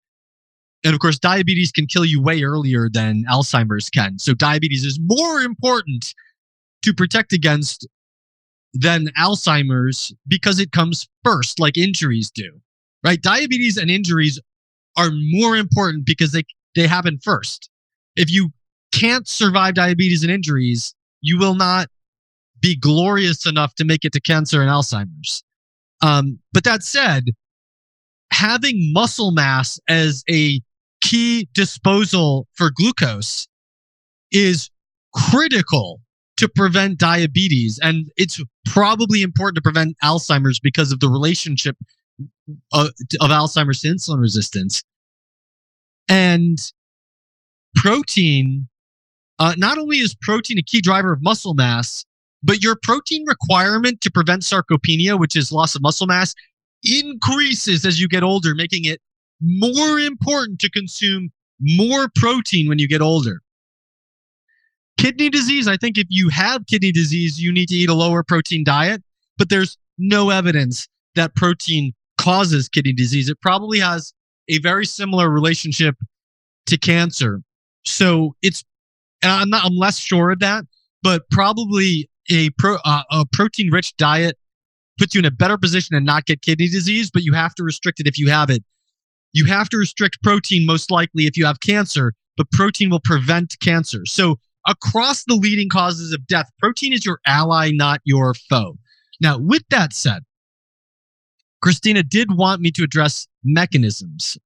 And 0.84 0.94
of 0.94 1.00
course, 1.00 1.20
diabetes 1.20 1.72
can 1.72 1.88
kill 1.88 2.06
you 2.06 2.22
way 2.22 2.44
earlier 2.44 2.90
than 2.92 3.24
Alzheimer's 3.30 3.90
can. 3.90 4.20
So 4.20 4.34
diabetes 4.34 4.84
is 4.84 5.00
more 5.02 5.42
important 5.42 6.14
to 6.88 6.94
protect 6.94 7.34
against 7.34 7.86
than 8.74 9.08
Alzheimer's 9.20 10.14
because 10.26 10.58
it 10.58 10.72
comes 10.72 11.08
first, 11.22 11.60
like 11.60 11.78
injuries 11.78 12.32
do. 12.32 12.62
Right? 13.04 13.22
Diabetes 13.22 13.78
and 13.78 13.92
injuries 13.92 14.40
are 14.98 15.10
more 15.12 15.58
important 15.58 16.06
because 16.06 16.32
they 16.32 16.44
they 16.76 16.88
happen 16.88 17.20
first. 17.22 17.70
If 18.16 18.32
you 18.32 18.52
can't 18.94 19.28
survive 19.28 19.76
diabetes 19.76 20.24
and 20.24 20.32
injuries, 20.32 20.96
you 21.22 21.38
will 21.38 21.56
not 21.56 21.90
be 22.62 22.76
glorious 22.76 23.46
enough 23.46 23.76
to 23.76 23.86
make 23.86 24.06
it 24.06 24.14
to 24.14 24.22
cancer 24.22 24.62
and 24.62 24.70
Alzheimer's. 24.70 25.44
Um, 26.02 26.40
but 26.54 26.64
that 26.64 26.84
said, 26.84 27.26
having 28.32 28.94
muscle 28.94 29.32
mass 29.32 29.80
as 29.90 30.24
a 30.30 30.62
key 31.02 31.50
disposal 31.54 32.48
for 32.54 32.72
glucose 32.74 33.48
is 34.32 34.70
critical 35.14 36.02
to 36.38 36.48
prevent 36.48 36.98
diabetes. 36.98 37.80
And 37.82 38.10
it's 38.16 38.42
probably 38.66 39.22
important 39.22 39.56
to 39.56 39.62
prevent 39.62 39.98
Alzheimer's 40.04 40.60
because 40.60 40.92
of 40.92 41.00
the 41.00 41.10
relationship 41.10 41.76
of, 42.74 42.88
of 43.20 43.30
Alzheimer's 43.30 43.82
to 43.82 43.90
insulin 43.90 44.20
resistance. 44.20 44.84
And 46.08 46.58
protein, 47.76 48.68
uh, 49.40 49.54
not 49.58 49.78
only 49.78 49.98
is 49.98 50.16
protein 50.22 50.58
a 50.58 50.64
key 50.64 50.82
driver 50.82 51.12
of 51.12 51.22
muscle 51.22 51.54
mass, 51.54 52.06
but 52.44 52.64
your 52.64 52.78
protein 52.82 53.26
requirement 53.28 54.02
to 54.02 54.12
prevent 54.12 54.44
sarcopenia, 54.44 55.20
which 55.20 55.36
is 55.36 55.52
loss 55.52 55.76
of 55.76 55.82
muscle 55.82 56.08
mass, 56.08 56.34
increases 56.84 57.86
as 57.86 58.00
you 58.00 58.08
get 58.08 58.24
older, 58.24 58.56
making 58.56 58.86
it 58.86 59.02
more 59.42 60.00
important 60.00 60.60
to 60.60 60.70
consume 60.70 61.32
more 61.60 62.10
protein 62.16 62.68
when 62.68 62.80
you 62.80 62.88
get 62.88 63.02
older. 63.02 63.42
Kidney 64.98 65.30
disease, 65.30 65.68
I 65.68 65.78
think 65.78 65.98
if 65.98 66.08
you 66.10 66.30
have 66.30 66.66
kidney 66.66 66.92
disease, 66.92 67.40
you 67.40 67.52
need 67.52 67.68
to 67.70 67.76
eat 67.76 67.90
a 67.90 67.94
lower 67.94 68.24
protein 68.24 68.64
diet, 68.64 69.04
but 69.38 69.50
there's 69.50 69.78
no 69.98 70.30
evidence 70.30 70.88
that 71.16 71.36
protein 71.36 71.94
causes 72.18 72.68
kidney 72.68 72.94
disease. 72.94 73.30
It 73.30 73.40
probably 73.42 73.80
has 73.80 74.14
a 74.50 74.60
very 74.60 74.86
similar 74.86 75.30
relationship 75.30 75.96
to 76.66 76.78
cancer. 76.78 77.42
So 77.86 78.36
it's, 78.42 78.64
I'm 79.24 79.50
not, 79.50 79.66
I'm 79.66 79.76
less 79.76 80.00
sure 80.00 80.32
of 80.32 80.40
that, 80.40 80.66
but 81.04 81.30
probably 81.30 82.10
a 82.30 82.50
pro, 82.58 82.78
uh, 82.84 83.04
a 83.12 83.26
protein 83.32 83.72
rich 83.72 83.96
diet 83.98 84.38
puts 84.98 85.14
you 85.14 85.20
in 85.20 85.26
a 85.26 85.32
better 85.32 85.58
position 85.58 85.96
to 85.96 86.02
not 86.02 86.26
get 86.26 86.42
kidney 86.42 86.68
disease, 86.68 87.12
but 87.12 87.24
you 87.24 87.34
have 87.34 87.54
to 87.56 87.64
restrict 87.64 88.00
it 88.00 88.08
if 88.08 88.18
you 88.18 88.30
have 88.30 88.50
it. 88.50 88.64
You 89.34 89.46
have 89.46 89.70
to 89.70 89.78
restrict 89.78 90.24
protein 90.24 90.66
most 90.66 90.90
likely 90.90 91.28
if 91.28 91.38
you 91.38 91.46
have 91.46 91.60
cancer, 91.60 92.14
but 92.36 92.50
protein 92.52 92.90
will 92.90 93.00
prevent 93.00 93.56
cancer. 93.60 94.06
So 94.06 94.40
across 94.68 95.24
the 95.24 95.36
leading 95.36 95.70
causes 95.70 96.14
of 96.14 96.28
death, 96.28 96.50
protein 96.60 96.94
is 96.94 97.06
your 97.06 97.20
ally, 97.26 97.72
not 97.72 98.02
your 98.04 98.34
foe. 98.34 98.78
Now, 99.22 99.38
with 99.40 99.64
that 99.70 99.94
said, 99.94 100.24
Christina 101.62 102.04
did 102.04 102.38
want 102.38 102.62
me 102.62 102.72
to 102.72 102.84
address 102.84 103.28
mechanisms. 103.44 104.38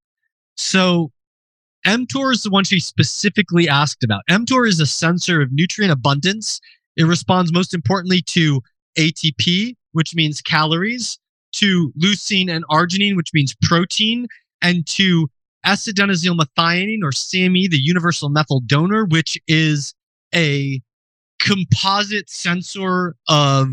So 0.56 1.12
mTOR 1.86 2.32
is 2.32 2.44
the 2.44 2.50
one 2.50 2.64
she 2.64 2.80
specifically 2.80 3.68
asked 3.68 4.04
about. 4.04 4.22
mTOR 4.30 4.68
is 4.68 4.80
a 4.80 4.86
sensor 4.86 5.42
of 5.42 5.50
nutrient 5.52 5.92
abundance. 5.92 6.62
It 6.96 7.04
responds 7.04 7.52
most 7.52 7.74
importantly 7.74 8.22
to 8.28 8.62
ATP, 8.98 9.76
which 9.92 10.16
means 10.16 10.42
calories, 10.42 11.18
to 11.54 11.92
leucine 12.02 12.50
and 12.50 12.64
arginine, 12.70 13.16
which 13.16 13.34
means 13.34 13.56
protein, 13.62 14.28
and 14.62 14.86
to 14.88 15.28
S-adenosyl 15.66 16.40
methionine 16.40 17.00
or 17.04 17.12
SAMe, 17.12 17.68
the 17.68 17.80
universal 17.82 18.30
methyl 18.30 18.62
donor, 18.66 19.06
which 19.06 19.38
is 19.48 19.94
a 20.34 20.82
composite 21.40 22.30
sensor 22.30 23.16
of 23.28 23.68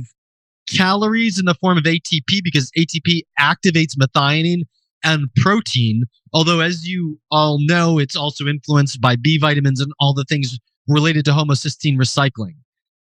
calories 0.69 1.39
in 1.39 1.45
the 1.45 1.55
form 1.55 1.79
of 1.79 1.85
ATP 1.85 2.43
because 2.43 2.71
ATP 2.77 3.23
activates 3.39 3.95
methionine 3.97 4.63
and 5.05 5.29
protein. 5.37 6.05
Although, 6.33 6.61
as 6.61 6.87
you 6.87 7.19
all 7.31 7.59
know, 7.61 7.99
it's 7.99 8.17
also 8.17 8.47
influenced 8.47 9.01
by 9.01 9.17
B 9.17 9.39
vitamins 9.39 9.81
and 9.81 9.93
all 9.99 10.15
the 10.15 10.25
things 10.25 10.59
related 10.87 11.25
to 11.27 11.31
homocysteine 11.33 11.97
recycling. 11.97 12.57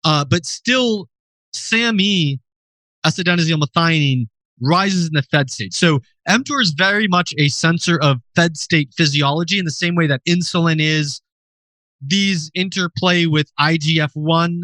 Uh, 0.04 0.26
but 0.26 0.46
still, 0.46 1.08
SAMe, 1.54 2.40
S-adenosyl 3.06 3.62
methionine, 3.62 4.28
rises 4.62 5.08
in 5.08 5.14
the 5.14 5.24
fed 5.24 5.50
state. 5.50 5.74
So 5.74 6.00
mTOR 6.30 6.62
is 6.62 6.72
very 6.72 7.08
much 7.08 7.34
a 7.38 7.50
sensor 7.50 8.00
of 8.00 8.20
fed 8.36 8.58
state 8.58 8.94
physiology 8.96 9.58
in 9.58 9.66
the 9.66 9.72
same 9.72 9.96
way 9.96 10.08
that 10.08 10.22
insulin 10.28 10.80
is. 10.80 11.22
These 12.06 12.52
interplay 12.54 13.26
with 13.26 13.52
IGF 13.60 14.12
1. 14.14 14.64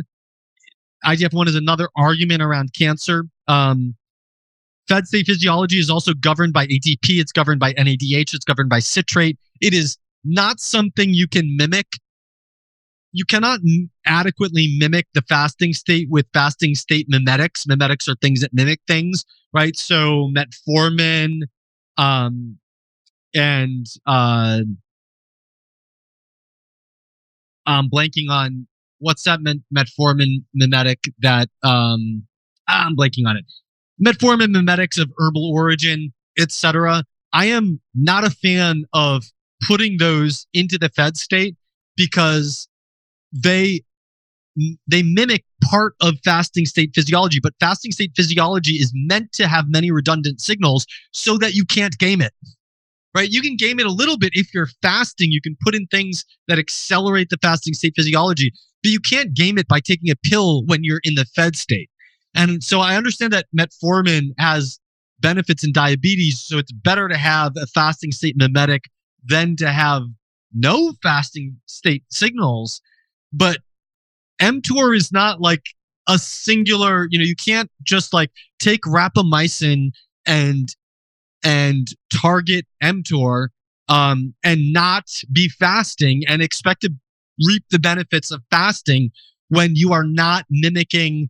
IGF 1.05 1.33
1 1.33 1.47
is 1.47 1.55
another 1.55 1.89
argument 1.95 2.41
around 2.41 2.73
cancer. 2.73 3.25
Um, 3.47 3.95
fed 4.87 5.07
state 5.07 5.27
physiology 5.27 5.77
is 5.77 5.89
also 5.89 6.13
governed 6.13 6.53
by 6.53 6.65
ATP, 6.67 7.19
it's 7.19 7.31
governed 7.31 7.59
by 7.59 7.73
NADH, 7.73 8.33
it's 8.33 8.45
governed 8.45 8.69
by 8.69 8.79
citrate. 8.79 9.37
It 9.61 9.73
is 9.73 9.97
not 10.23 10.59
something 10.59 11.13
you 11.13 11.27
can 11.27 11.55
mimic 11.55 11.87
you 13.17 13.25
cannot 13.25 13.59
m- 13.65 13.89
adequately 14.05 14.75
mimic 14.77 15.07
the 15.13 15.23
fasting 15.23 15.73
state 15.73 16.07
with 16.09 16.27
fasting 16.33 16.75
state 16.75 17.07
mimetics. 17.09 17.65
Mimetics 17.65 18.07
are 18.07 18.15
things 18.15 18.41
that 18.41 18.53
mimic 18.53 18.79
things, 18.87 19.25
right? 19.53 19.75
So 19.75 20.31
metformin, 20.35 21.41
um, 21.97 22.57
and 23.33 23.85
uh, 24.05 24.61
I'm 27.67 27.89
blanking 27.89 28.29
on 28.29 28.65
what's 28.99 29.23
that 29.23 29.41
met- 29.41 29.57
metformin 29.75 30.43
mimetic 30.55 31.03
that 31.19 31.49
um, 31.63 32.25
I'm 32.67 32.95
blanking 32.95 33.27
on 33.27 33.37
it. 33.37 33.45
Metformin 34.03 34.51
mimetics 34.51 34.97
of 34.97 35.11
herbal 35.17 35.51
origin, 35.53 36.13
etc. 36.39 37.03
I 37.33 37.45
am 37.45 37.79
not 37.93 38.23
a 38.23 38.29
fan 38.29 38.85
of 38.93 39.25
putting 39.67 39.97
those 39.97 40.47
into 40.53 40.77
the 40.77 40.89
fed 40.89 41.17
state 41.17 41.55
because 41.95 42.67
they 43.31 43.81
they 44.87 45.03
mimic 45.03 45.43
part 45.63 45.93
of 46.01 46.15
fasting 46.23 46.65
state 46.65 46.91
physiology, 46.95 47.39
but 47.41 47.53
fasting 47.59 47.91
state 47.91 48.11
physiology 48.15 48.73
is 48.73 48.91
meant 48.95 49.31
to 49.33 49.47
have 49.47 49.65
many 49.67 49.91
redundant 49.91 50.41
signals 50.41 50.87
so 51.11 51.37
that 51.37 51.53
you 51.53 51.63
can't 51.65 51.97
game 51.97 52.21
it. 52.21 52.33
Right? 53.17 53.31
You 53.31 53.41
can 53.41 53.55
game 53.55 53.79
it 53.79 53.87
a 53.87 53.91
little 53.91 54.19
bit 54.19 54.29
if 54.33 54.53
you're 54.53 54.69
fasting. 54.83 55.31
You 55.31 55.41
can 55.41 55.57
put 55.63 55.73
in 55.73 55.87
things 55.87 56.23
that 56.47 56.59
accelerate 56.59 57.29
the 57.31 57.37
fasting 57.41 57.73
state 57.73 57.93
physiology, 57.95 58.51
but 58.83 58.91
you 58.91 58.99
can't 58.99 59.33
game 59.33 59.57
it 59.57 59.67
by 59.67 59.79
taking 59.79 60.11
a 60.11 60.15
pill 60.29 60.63
when 60.67 60.83
you're 60.83 61.01
in 61.03 61.15
the 61.15 61.25
fed 61.25 61.55
state. 61.55 61.89
And 62.35 62.63
so 62.63 62.79
I 62.79 62.95
understand 62.95 63.33
that 63.33 63.47
metformin 63.57 64.33
has 64.37 64.79
benefits 65.19 65.63
in 65.63 65.71
diabetes, 65.71 66.43
so 66.45 66.59
it's 66.59 66.71
better 66.71 67.07
to 67.07 67.17
have 67.17 67.53
a 67.57 67.65
fasting 67.65 68.11
state 68.11 68.35
mimetic 68.37 68.83
than 69.25 69.55
to 69.55 69.71
have 69.71 70.03
no 70.53 70.93
fasting 71.01 71.57
state 71.65 72.03
signals. 72.11 72.81
But 73.33 73.61
mTOR 74.39 74.95
is 74.95 75.11
not 75.11 75.41
like 75.41 75.63
a 76.07 76.19
singular, 76.19 77.07
you 77.09 77.17
know, 77.17 77.25
you 77.25 77.35
can't 77.35 77.71
just 77.81 78.13
like 78.13 78.29
take 78.59 78.81
rapamycin 78.81 79.89
and 80.27 80.69
and 81.43 81.89
target 82.13 82.65
mTOR 82.83 83.47
um, 83.89 84.33
and 84.43 84.73
not 84.73 85.05
be 85.31 85.49
fasting 85.49 86.23
and 86.27 86.41
expect 86.41 86.81
to 86.81 86.93
reap 87.45 87.63
the 87.69 87.79
benefits 87.79 88.31
of 88.31 88.41
fasting 88.49 89.11
when 89.49 89.75
you 89.75 89.93
are 89.93 90.03
not 90.03 90.45
mimicking 90.49 91.29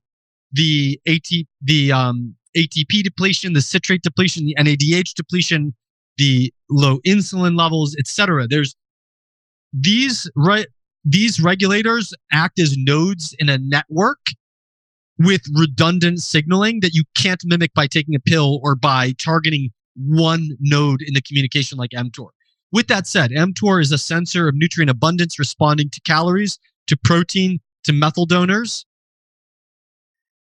the 0.52 1.00
AT 1.08 1.28
the 1.62 1.92
um, 1.92 2.36
ATP 2.56 3.04
depletion, 3.04 3.54
the 3.54 3.62
citrate 3.62 4.02
depletion, 4.02 4.46
the 4.46 4.56
NADH 4.58 5.14
depletion, 5.14 5.76
the 6.18 6.52
low 6.70 7.00
insulin 7.06 7.58
levels, 7.58 7.96
etc. 8.00 8.48
There's 8.48 8.76
these 9.74 10.30
these 11.06 11.40
regulators 11.40 12.14
act 12.32 12.60
as 12.60 12.76
nodes 12.78 13.36
in 13.40 13.50
a 13.50 13.58
network 13.58 14.20
with 15.20 15.42
redundant 15.54 16.20
signaling 16.20 16.80
that 16.82 16.94
you 16.94 17.04
can't 17.16 17.42
mimic 17.46 17.74
by 17.74 17.88
taking 17.88 18.16
a 18.16 18.20
pill 18.20 18.60
or 18.64 18.76
by 18.76 19.14
targeting 19.14 19.72
one 19.98 20.58
node 20.60 21.02
in 21.02 21.14
the 21.14 21.22
communication 21.22 21.78
like 21.78 21.92
mTOR. 21.92 22.30
With 22.72 22.88
that 22.88 23.08
said, 23.08 23.32
mTOR 23.32 23.82
is 23.82 23.92
a 23.92 23.98
sensor 23.98 24.48
of 24.48 24.56
nutrient 24.56 24.90
abundance 24.90 25.40
responding 25.40 25.90
to 25.92 26.02
calories, 26.02 26.60
to 26.88 26.98
protein, 26.98 27.60
to 27.86 27.94
methyl 27.94 28.26
donors. 28.26 28.86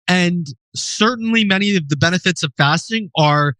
And 0.09 0.47
certainly 0.75 1.45
many 1.45 1.77
of 1.77 1.89
the 1.89 1.97
benefits 1.97 2.43
of 2.43 2.53
fasting 2.57 3.11
are 3.17 3.55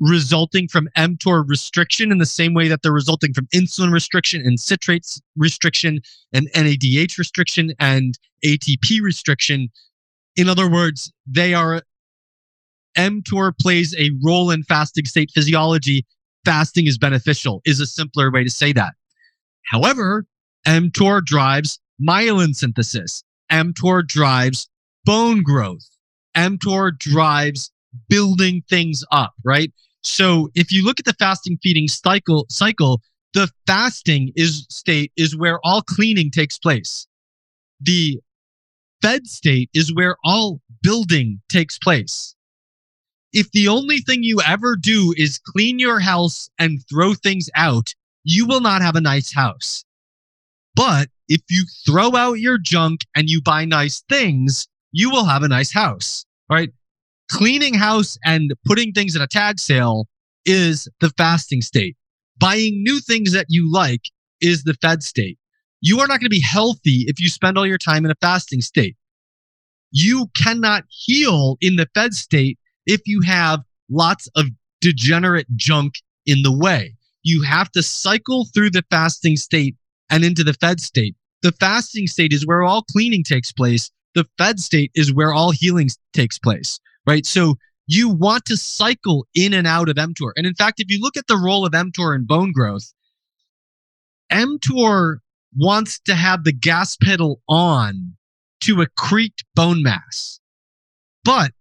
resulting 0.00 0.66
from 0.66 0.88
mTOR 0.96 1.44
restriction 1.46 2.10
in 2.10 2.18
the 2.18 2.26
same 2.26 2.54
way 2.54 2.66
that 2.66 2.82
they're 2.82 2.92
resulting 2.92 3.32
from 3.32 3.46
insulin 3.54 3.92
restriction 3.92 4.40
and 4.44 4.58
citrates 4.58 5.20
restriction 5.36 6.00
and 6.32 6.50
NADH 6.54 7.18
restriction 7.18 7.72
and 7.78 8.18
ATP 8.44 9.00
restriction. 9.00 9.68
In 10.34 10.48
other 10.48 10.68
words, 10.68 11.12
they 11.26 11.54
are 11.54 11.82
mTOR 12.96 13.52
plays 13.58 13.94
a 13.98 14.10
role 14.24 14.50
in 14.50 14.62
fasting 14.64 15.04
state 15.04 15.30
physiology. 15.34 16.06
Fasting 16.44 16.86
is 16.86 16.98
beneficial, 16.98 17.62
is 17.64 17.80
a 17.80 17.86
simpler 17.86 18.30
way 18.30 18.44
to 18.44 18.50
say 18.50 18.72
that. 18.72 18.94
However, 19.66 20.26
mTOR 20.66 21.24
drives 21.24 21.78
myelin 22.00 22.54
synthesis. 22.54 23.22
mTOR 23.50 24.06
drives 24.06 24.68
bone 25.04 25.42
growth. 25.42 25.88
mTOR 26.36 26.98
drives 26.98 27.70
building 28.08 28.62
things 28.68 29.04
up, 29.12 29.34
right? 29.44 29.72
So 30.02 30.50
if 30.54 30.72
you 30.72 30.84
look 30.84 30.98
at 30.98 31.06
the 31.06 31.14
fasting 31.14 31.58
feeding 31.62 31.88
cycle, 31.88 32.46
cycle, 32.48 33.00
the 33.34 33.48
fasting 33.66 34.32
is 34.36 34.66
state 34.68 35.12
is 35.16 35.36
where 35.36 35.58
all 35.64 35.82
cleaning 35.82 36.30
takes 36.30 36.58
place. 36.58 37.06
The 37.80 38.20
fed 39.00 39.26
state 39.26 39.70
is 39.74 39.94
where 39.94 40.16
all 40.24 40.60
building 40.82 41.40
takes 41.48 41.78
place. 41.78 42.34
If 43.32 43.50
the 43.52 43.68
only 43.68 43.98
thing 43.98 44.22
you 44.22 44.40
ever 44.46 44.76
do 44.76 45.14
is 45.16 45.38
clean 45.38 45.78
your 45.78 46.00
house 46.00 46.50
and 46.58 46.80
throw 46.88 47.14
things 47.14 47.48
out, 47.54 47.94
you 48.24 48.46
will 48.46 48.60
not 48.60 48.82
have 48.82 48.96
a 48.96 49.00
nice 49.00 49.32
house. 49.32 49.84
But 50.74 51.08
if 51.28 51.40
you 51.48 51.66
throw 51.86 52.14
out 52.14 52.34
your 52.34 52.58
junk 52.58 53.00
and 53.16 53.28
you 53.28 53.40
buy 53.42 53.64
nice 53.64 54.02
things, 54.08 54.68
you 54.92 55.10
will 55.10 55.24
have 55.24 55.42
a 55.42 55.48
nice 55.48 55.72
house. 55.72 56.24
Right 56.50 56.70
cleaning 57.32 57.72
house 57.72 58.18
and 58.24 58.52
putting 58.66 58.92
things 58.92 59.16
in 59.16 59.22
a 59.22 59.26
tag 59.26 59.58
sale 59.58 60.06
is 60.44 60.86
the 61.00 61.08
fasting 61.16 61.62
state. 61.62 61.96
Buying 62.38 62.82
new 62.82 63.00
things 63.00 63.32
that 63.32 63.46
you 63.48 63.72
like 63.72 64.02
is 64.40 64.64
the 64.64 64.74
fed 64.74 65.02
state. 65.02 65.38
You 65.80 65.98
are 66.00 66.06
not 66.06 66.20
going 66.20 66.26
to 66.26 66.28
be 66.28 66.42
healthy 66.42 67.04
if 67.08 67.18
you 67.18 67.28
spend 67.28 67.56
all 67.56 67.66
your 67.66 67.78
time 67.78 68.04
in 68.04 68.10
a 68.10 68.16
fasting 68.20 68.60
state. 68.60 68.96
You 69.90 70.26
cannot 70.36 70.84
heal 70.88 71.56
in 71.60 71.76
the 71.76 71.88
fed 71.94 72.14
state 72.14 72.58
if 72.86 73.00
you 73.06 73.20
have 73.22 73.60
lots 73.90 74.28
of 74.36 74.46
degenerate 74.80 75.46
junk 75.56 75.94
in 76.26 76.42
the 76.42 76.56
way. 76.56 76.94
You 77.22 77.42
have 77.42 77.70
to 77.72 77.82
cycle 77.82 78.46
through 78.52 78.70
the 78.70 78.84
fasting 78.90 79.36
state 79.36 79.76
and 80.10 80.24
into 80.24 80.42
the 80.42 80.54
fed 80.54 80.80
state. 80.80 81.14
The 81.42 81.52
fasting 81.52 82.06
state 82.08 82.32
is 82.32 82.46
where 82.46 82.62
all 82.62 82.82
cleaning 82.82 83.22
takes 83.22 83.52
place. 83.52 83.90
The 84.14 84.26
fed 84.38 84.60
state 84.60 84.90
is 84.94 85.12
where 85.12 85.32
all 85.32 85.52
healing 85.52 85.88
takes 86.12 86.38
place 86.38 86.80
right? 87.06 87.26
So 87.26 87.56
you 87.86 88.08
want 88.08 88.44
to 88.46 88.56
cycle 88.56 89.26
in 89.34 89.52
and 89.54 89.66
out 89.66 89.88
of 89.88 89.96
mTOR. 89.96 90.32
And 90.36 90.46
in 90.46 90.54
fact, 90.54 90.80
if 90.80 90.90
you 90.90 91.00
look 91.00 91.16
at 91.16 91.26
the 91.26 91.36
role 91.36 91.66
of 91.66 91.72
mTOR 91.72 92.14
in 92.14 92.24
bone 92.24 92.52
growth, 92.52 92.92
mTOR 94.30 95.16
wants 95.56 96.00
to 96.00 96.14
have 96.14 96.44
the 96.44 96.52
gas 96.52 96.96
pedal 96.96 97.42
on 97.48 98.16
to 98.60 98.76
accrete 98.76 99.42
bone 99.54 99.82
mass. 99.82 100.40
But 101.24 101.52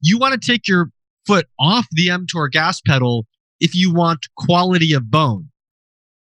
you 0.00 0.18
want 0.18 0.40
to 0.40 0.46
take 0.46 0.66
your 0.66 0.90
foot 1.26 1.46
off 1.58 1.86
the 1.92 2.08
mTOR 2.08 2.50
gas 2.50 2.80
pedal 2.80 3.26
if 3.60 3.74
you 3.74 3.92
want 3.92 4.26
quality 4.36 4.92
of 4.92 5.10
bone. 5.10 5.48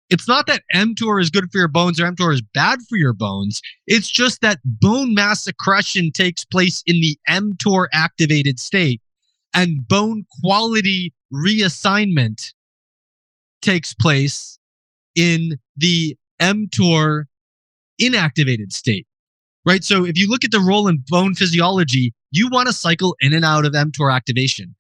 It's 0.09 0.27
not 0.27 0.45
that 0.47 0.63
mTOR 0.75 1.21
is 1.21 1.29
good 1.29 1.49
for 1.51 1.57
your 1.57 1.69
bones 1.69 1.99
or 1.99 2.05
mTOR 2.05 2.33
is 2.33 2.41
bad 2.53 2.79
for 2.89 2.97
your 2.97 3.13
bones. 3.13 3.61
It's 3.87 4.09
just 4.09 4.41
that 4.41 4.59
bone 4.65 5.13
mass 5.13 5.47
accretion 5.47 6.11
takes 6.11 6.43
place 6.43 6.83
in 6.85 6.99
the 6.99 7.17
mTOR 7.29 7.87
activated 7.93 8.59
state 8.59 9.01
and 9.53 9.87
bone 9.87 10.25
quality 10.41 11.13
reassignment 11.33 12.53
takes 13.61 13.93
place 13.93 14.59
in 15.15 15.57
the 15.77 16.17
mTOR 16.41 17.23
inactivated 18.01 18.73
state. 18.73 19.07
Right? 19.65 19.83
So 19.83 20.05
if 20.05 20.17
you 20.17 20.27
look 20.27 20.43
at 20.43 20.51
the 20.51 20.59
role 20.59 20.87
in 20.87 21.03
bone 21.07 21.35
physiology, 21.35 22.13
you 22.31 22.49
want 22.49 22.67
to 22.67 22.73
cycle 22.73 23.15
in 23.19 23.33
and 23.33 23.45
out 23.45 23.65
of 23.65 23.73
mTOR 23.73 24.13
activation. 24.13 24.75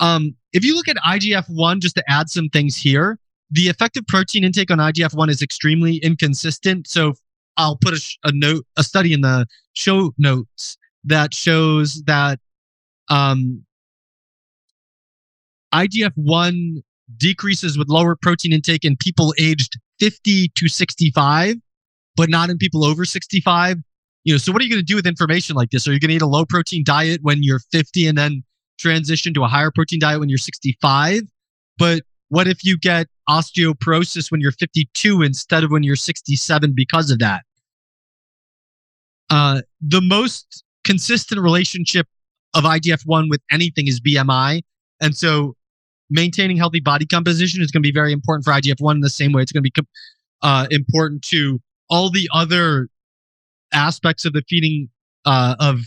Um, 0.00 0.36
if 0.52 0.64
you 0.64 0.74
look 0.74 0.88
at 0.88 0.96
IGF 0.96 1.46
1, 1.48 1.80
just 1.80 1.96
to 1.96 2.04
add 2.08 2.28
some 2.28 2.48
things 2.48 2.76
here, 2.76 3.18
the 3.50 3.68
effective 3.68 4.06
protein 4.06 4.44
intake 4.44 4.70
on 4.70 4.78
IGF-1 4.78 5.30
is 5.30 5.42
extremely 5.42 5.96
inconsistent. 5.96 6.86
So 6.86 7.14
I'll 7.56 7.76
put 7.76 7.94
a, 7.94 8.28
a, 8.28 8.32
note, 8.32 8.66
a 8.76 8.84
study 8.84 9.12
in 9.12 9.22
the 9.22 9.46
show 9.72 10.12
notes 10.18 10.76
that 11.04 11.32
shows 11.32 12.02
that 12.06 12.38
um, 13.08 13.64
IGF-1 15.72 16.82
decreases 17.16 17.78
with 17.78 17.88
lower 17.88 18.16
protein 18.16 18.52
intake 18.52 18.84
in 18.84 18.96
people 18.96 19.34
aged 19.38 19.78
50 19.98 20.52
to 20.54 20.68
65, 20.68 21.56
but 22.16 22.28
not 22.28 22.50
in 22.50 22.58
people 22.58 22.84
over 22.84 23.04
65. 23.04 23.78
You 24.28 24.34
know, 24.34 24.38
so 24.38 24.52
what 24.52 24.60
are 24.60 24.64
you 24.66 24.70
going 24.70 24.80
to 24.80 24.84
do 24.84 24.94
with 24.94 25.06
information 25.06 25.56
like 25.56 25.70
this? 25.70 25.88
Are 25.88 25.92
you 25.94 25.98
going 25.98 26.10
to 26.10 26.16
eat 26.16 26.20
a 26.20 26.26
low 26.26 26.44
protein 26.44 26.84
diet 26.84 27.20
when 27.22 27.42
you're 27.42 27.60
50 27.72 28.06
and 28.06 28.18
then 28.18 28.44
transition 28.78 29.32
to 29.32 29.42
a 29.42 29.48
higher 29.48 29.70
protein 29.70 30.00
diet 30.00 30.20
when 30.20 30.28
you're 30.28 30.36
65? 30.36 31.22
But 31.78 32.02
what 32.28 32.46
if 32.46 32.62
you 32.62 32.78
get 32.78 33.06
osteoporosis 33.26 34.30
when 34.30 34.42
you're 34.42 34.52
52 34.52 35.22
instead 35.22 35.64
of 35.64 35.70
when 35.70 35.82
you're 35.82 35.96
67 35.96 36.74
because 36.76 37.10
of 37.10 37.20
that? 37.20 37.44
Uh, 39.30 39.62
the 39.80 40.02
most 40.02 40.62
consistent 40.84 41.40
relationship 41.40 42.06
of 42.52 42.64
IGF 42.64 43.06
1 43.06 43.30
with 43.30 43.40
anything 43.50 43.88
is 43.88 43.98
BMI. 43.98 44.60
And 45.00 45.16
so 45.16 45.56
maintaining 46.10 46.58
healthy 46.58 46.80
body 46.80 47.06
composition 47.06 47.62
is 47.62 47.70
going 47.70 47.82
to 47.82 47.86
be 47.86 47.94
very 47.94 48.12
important 48.12 48.44
for 48.44 48.52
IGF 48.52 48.78
1 48.78 48.96
in 48.96 49.00
the 49.00 49.08
same 49.08 49.32
way 49.32 49.40
it's 49.40 49.52
going 49.52 49.64
to 49.64 49.70
be 49.70 49.86
uh, 50.42 50.66
important 50.70 51.22
to 51.22 51.62
all 51.88 52.10
the 52.10 52.28
other 52.34 52.90
aspects 53.72 54.24
of 54.24 54.32
the 54.32 54.42
feeding 54.48 54.88
uh, 55.24 55.56
of 55.60 55.80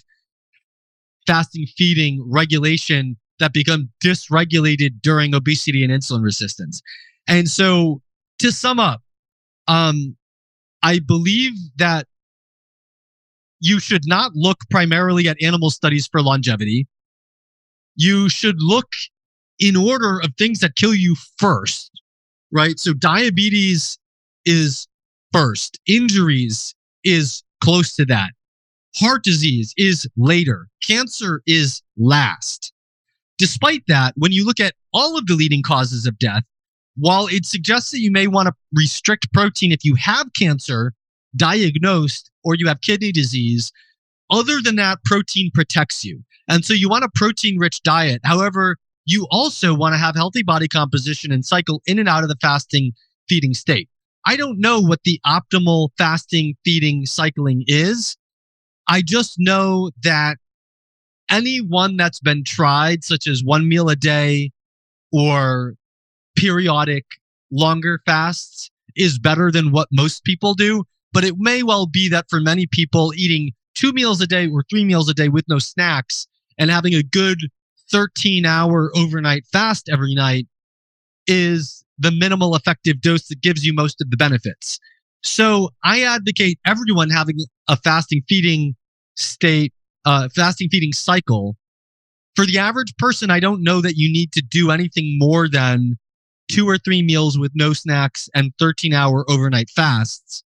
fasting 1.27 1.65
feeding 1.77 2.23
regulation 2.29 3.17
that 3.39 3.53
become 3.53 3.89
dysregulated 4.03 5.01
during 5.01 5.33
obesity 5.33 5.83
and 5.83 5.91
insulin 5.93 6.23
resistance. 6.23 6.81
And 7.27 7.49
so 7.49 8.01
to 8.39 8.51
sum 8.51 8.79
up, 8.79 9.01
um, 9.67 10.15
I 10.83 10.99
believe 10.99 11.53
that 11.77 12.07
you 13.59 13.79
should 13.79 14.03
not 14.07 14.31
look 14.35 14.57
primarily 14.69 15.27
at 15.27 15.37
animal 15.41 15.69
studies 15.69 16.07
for 16.11 16.21
longevity. 16.21 16.87
You 17.95 18.29
should 18.29 18.55
look 18.59 18.87
in 19.59 19.75
order 19.75 20.19
of 20.19 20.33
things 20.37 20.59
that 20.59 20.75
kill 20.75 20.95
you 20.95 21.15
first. 21.37 21.91
right? 22.51 22.79
So 22.79 22.93
diabetes 22.93 23.97
is 24.45 24.87
first, 25.31 25.79
injuries 25.87 26.75
is 27.03 27.43
close 27.61 27.95
to 27.95 28.05
that. 28.05 28.31
Heart 28.97 29.23
disease 29.23 29.73
is 29.77 30.07
later. 30.17 30.67
Cancer 30.85 31.41
is 31.45 31.81
last. 31.97 32.73
Despite 33.37 33.83
that, 33.87 34.13
when 34.17 34.31
you 34.31 34.45
look 34.45 34.59
at 34.59 34.75
all 34.93 35.17
of 35.17 35.25
the 35.25 35.35
leading 35.35 35.63
causes 35.63 36.05
of 36.05 36.19
death, 36.19 36.43
while 36.97 37.27
it 37.27 37.45
suggests 37.45 37.91
that 37.91 37.99
you 37.99 38.11
may 38.11 38.27
want 38.27 38.47
to 38.47 38.53
restrict 38.75 39.31
protein 39.33 39.71
if 39.71 39.85
you 39.85 39.95
have 39.95 40.27
cancer 40.37 40.93
diagnosed 41.35 42.29
or 42.43 42.55
you 42.55 42.67
have 42.67 42.81
kidney 42.81 43.11
disease, 43.11 43.71
other 44.29 44.61
than 44.61 44.75
that, 44.75 44.99
protein 45.05 45.51
protects 45.53 46.03
you. 46.03 46.21
And 46.47 46.65
so 46.65 46.73
you 46.73 46.89
want 46.89 47.05
a 47.05 47.09
protein 47.15 47.57
rich 47.57 47.81
diet. 47.83 48.21
However, 48.23 48.77
you 49.05 49.27
also 49.31 49.73
want 49.73 49.93
to 49.93 49.97
have 49.97 50.15
healthy 50.15 50.43
body 50.43 50.67
composition 50.67 51.31
and 51.31 51.45
cycle 51.45 51.81
in 51.85 51.97
and 51.97 52.09
out 52.09 52.23
of 52.23 52.29
the 52.29 52.37
fasting 52.41 52.91
feeding 53.27 53.53
state. 53.53 53.89
I 54.25 54.35
don't 54.35 54.59
know 54.59 54.79
what 54.79 54.99
the 55.03 55.19
optimal 55.25 55.89
fasting 55.97 56.55
feeding 56.63 57.05
cycling 57.05 57.63
is. 57.67 58.15
I 58.87 59.01
just 59.01 59.35
know 59.37 59.91
that 60.03 60.37
any 61.29 61.59
one 61.59 61.97
that's 61.97 62.19
been 62.19 62.43
tried, 62.43 63.03
such 63.03 63.27
as 63.27 63.41
one 63.43 63.67
meal 63.67 63.89
a 63.89 63.95
day 63.95 64.51
or 65.11 65.75
periodic 66.35 67.05
longer 67.51 68.01
fasts, 68.05 68.69
is 68.95 69.17
better 69.17 69.51
than 69.51 69.71
what 69.71 69.87
most 69.91 70.23
people 70.23 70.53
do. 70.53 70.83
But 71.13 71.23
it 71.23 71.35
may 71.37 71.63
well 71.63 71.87
be 71.87 72.09
that 72.09 72.25
for 72.29 72.39
many 72.39 72.67
people, 72.67 73.13
eating 73.15 73.51
two 73.75 73.91
meals 73.93 74.21
a 74.21 74.27
day 74.27 74.47
or 74.47 74.63
three 74.69 74.85
meals 74.85 75.09
a 75.09 75.13
day 75.13 75.29
with 75.29 75.45
no 75.47 75.59
snacks 75.59 76.27
and 76.57 76.69
having 76.69 76.93
a 76.93 77.03
good 77.03 77.39
13 77.91 78.45
hour 78.45 78.91
overnight 78.95 79.45
fast 79.51 79.89
every 79.91 80.13
night 80.13 80.47
is 81.27 81.80
the 82.01 82.11
minimal 82.11 82.55
effective 82.55 83.01
dose 83.01 83.27
that 83.27 83.41
gives 83.41 83.65
you 83.65 83.73
most 83.73 84.01
of 84.01 84.09
the 84.09 84.17
benefits. 84.17 84.79
So 85.23 85.69
I 85.83 86.01
advocate 86.03 86.59
everyone 86.65 87.09
having 87.09 87.37
a 87.67 87.77
fasting 87.77 88.23
feeding 88.27 88.75
state, 89.15 89.73
uh, 90.05 90.29
fasting 90.35 90.69
feeding 90.69 90.93
cycle. 90.93 91.55
For 92.35 92.45
the 92.45 92.57
average 92.57 92.95
person, 92.97 93.29
I 93.29 93.39
don't 93.39 93.61
know 93.63 93.81
that 93.81 93.97
you 93.97 94.11
need 94.11 94.31
to 94.33 94.41
do 94.41 94.71
anything 94.71 95.17
more 95.19 95.47
than 95.47 95.97
two 96.49 96.67
or 96.67 96.77
three 96.77 97.01
meals 97.03 97.37
with 97.37 97.51
no 97.53 97.73
snacks 97.73 98.29
and 98.33 98.51
13 98.57 98.93
hour 98.93 99.29
overnight 99.29 99.69
fasts. 99.69 100.43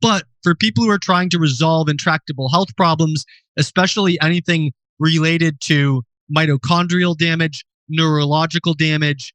But 0.00 0.24
for 0.42 0.54
people 0.54 0.84
who 0.84 0.90
are 0.90 0.98
trying 0.98 1.30
to 1.30 1.38
resolve 1.38 1.88
intractable 1.88 2.48
health 2.48 2.74
problems, 2.76 3.24
especially 3.58 4.20
anything 4.20 4.72
related 4.98 5.60
to 5.62 6.02
mitochondrial 6.34 7.16
damage, 7.16 7.64
neurological 7.88 8.74
damage, 8.74 9.34